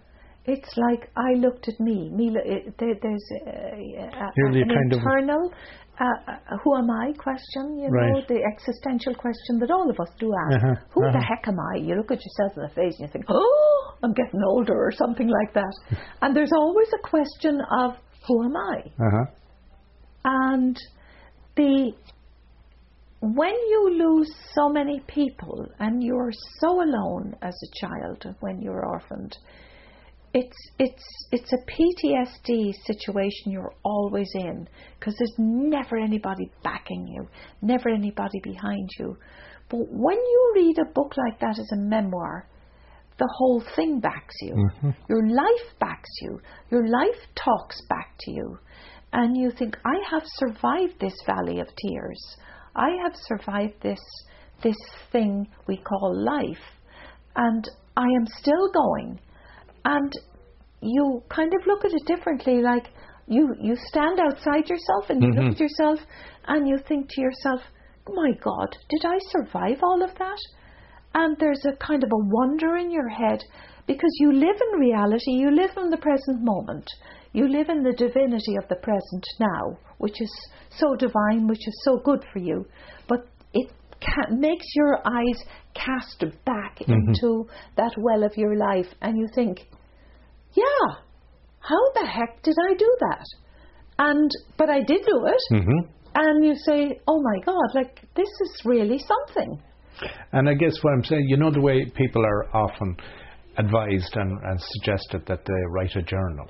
[0.49, 2.09] It's like I looked at me.
[2.09, 2.35] Me,
[2.79, 5.53] there, there's a, a, a an internal
[5.99, 7.77] uh, uh, "Who am I?" question.
[7.77, 10.63] You know, the existential question that all of us do ask.
[10.63, 11.19] Uh-huh, Who the uh-huh.
[11.29, 11.77] heck am I?
[11.77, 14.91] You look at yourself in the face and you think, "Oh, I'm getting older," or
[14.91, 15.73] something like that.
[16.21, 17.95] and there's always a question of
[18.27, 18.77] "Who am I?"
[19.07, 19.25] Uh-huh.
[20.23, 20.77] And
[21.55, 21.93] the
[23.21, 28.85] when you lose so many people and you're so alone as a child when you're
[28.85, 29.35] orphaned,
[30.33, 34.67] it's it's it's a PTSD situation you're always in
[34.99, 37.27] because there's never anybody backing you,
[37.61, 39.17] never anybody behind you.
[39.69, 42.47] But when you read a book like that as a memoir,
[43.19, 44.53] the whole thing backs you.
[44.53, 44.89] Mm-hmm.
[45.09, 46.39] Your life backs you.
[46.71, 48.57] Your life talks back to you.
[49.11, 52.37] And you think, I have survived this valley of tears.
[52.75, 53.99] I have survived this
[54.61, 54.75] this
[55.11, 56.63] thing we call life.
[57.35, 59.19] And I am still going.
[59.85, 60.11] And
[60.81, 62.87] you kind of look at it differently, like
[63.27, 65.51] you, you stand outside yourself and you look mm-hmm.
[65.53, 65.99] at yourself
[66.47, 67.61] and you think to yourself,
[68.07, 70.39] my God, did I survive all of that?
[71.13, 73.43] and there's a kind of a wonder in your head
[73.87, 76.87] because you live in reality, you live in the present moment,
[77.33, 80.31] you live in the divinity of the present now, which is
[80.69, 82.65] so divine, which is so good for you,
[84.01, 85.43] ca- makes your eyes
[85.73, 87.47] cast back into
[87.77, 89.59] that well of your life, and you think,
[90.53, 90.95] yeah,
[91.59, 93.25] how the heck did I do that?
[93.99, 95.91] And but I did do it, Mm-hmm.
[96.15, 99.61] and you say, oh my God, like this is really something.
[100.31, 102.95] And I guess what I'm saying, you know, the way people are often
[103.57, 106.47] advised and, and suggested that they write a journal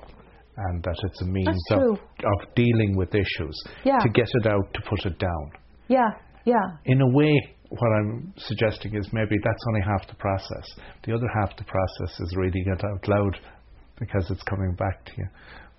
[0.58, 3.98] and that it's a means of, of dealing with issues, Yeah.
[3.98, 5.52] to get it out, to put it down.
[5.88, 6.10] Yeah,
[6.46, 6.78] yeah.
[6.86, 7.34] In a way,
[7.70, 10.66] what I'm suggesting is maybe that's only half the process.
[11.06, 13.38] The other half the process is reading it out loud
[14.00, 15.28] because it's coming back to you.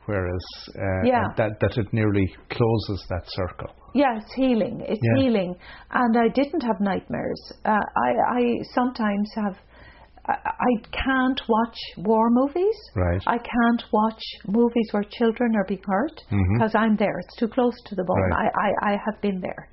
[0.07, 0.45] Whereas
[0.77, 1.25] uh, Yeah.
[1.37, 3.71] that, that it nearly closes that circle.
[3.95, 4.83] Yeah, it's healing.
[4.87, 5.23] It's Yeah.
[5.23, 5.55] healing.
[5.93, 7.41] And I didn't have nightmares.
[7.65, 8.43] Uh, I, I
[8.75, 9.57] sometimes have.
[10.29, 12.77] I, can't watch war movies.
[12.95, 13.21] Right.
[13.27, 17.19] I can't watch movies where children are being hurt because I'm there.
[17.19, 18.17] It's too close to the bone.
[18.17, 18.45] Mm-hmm.
[18.45, 18.53] Right.
[18.85, 19.69] I, I, I have been there,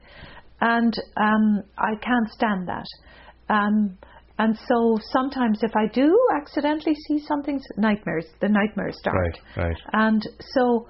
[0.62, 2.86] and um, I can't stand that.
[3.50, 3.98] Um,
[4.40, 9.40] and so sometimes if I do accidentally see something, nightmares, the nightmares start.
[9.56, 9.78] Right, right.
[9.94, 10.22] And
[10.54, 10.88] so,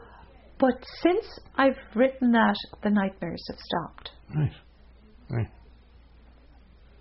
[0.59, 4.11] but since I've written that, the nightmares have stopped.
[4.35, 4.51] Right.
[5.29, 5.47] Right.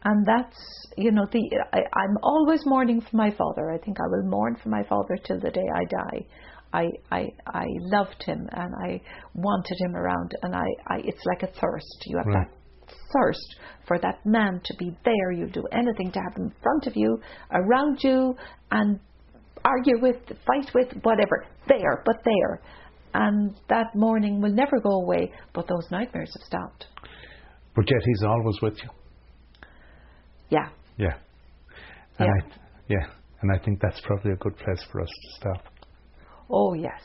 [0.04, 0.56] And that's,
[0.96, 1.40] you know, the
[1.72, 3.72] I, I'm always mourning for my father.
[3.72, 6.26] I think I will mourn for my father till the day I die.
[6.72, 9.00] I, I, I loved him and I
[9.34, 12.02] wanted him around, and I, I it's like a thirst.
[12.06, 12.46] You have Right.
[12.48, 12.56] that
[13.12, 13.56] thirst
[13.86, 15.32] for that man to be there.
[15.32, 17.18] You'll do anything to have him in front of you,
[17.52, 18.34] around you,
[18.70, 18.98] and
[19.64, 21.46] argue with, fight with, whatever.
[21.68, 22.60] There, but there.
[23.14, 26.86] And that morning will never go away, but those nightmares have stopped.
[27.74, 28.90] But yet he's always with you.
[30.50, 30.68] Yeah.
[30.98, 31.14] Yeah.
[32.18, 32.44] And Yeah.
[32.50, 33.06] I, yeah.
[33.42, 35.75] And I think that's probably a good place for us to stop.
[36.50, 37.00] Oh yes.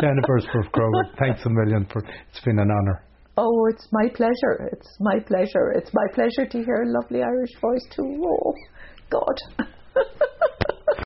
[0.00, 3.02] Diana Beresford-Kroeger, thanks a million for it's been an honour.
[3.36, 4.68] Oh, it's my pleasure.
[4.72, 5.72] It's my pleasure.
[5.76, 8.20] It's my pleasure to hear a lovely Irish voice too.
[8.24, 8.54] Oh,
[9.10, 9.66] God.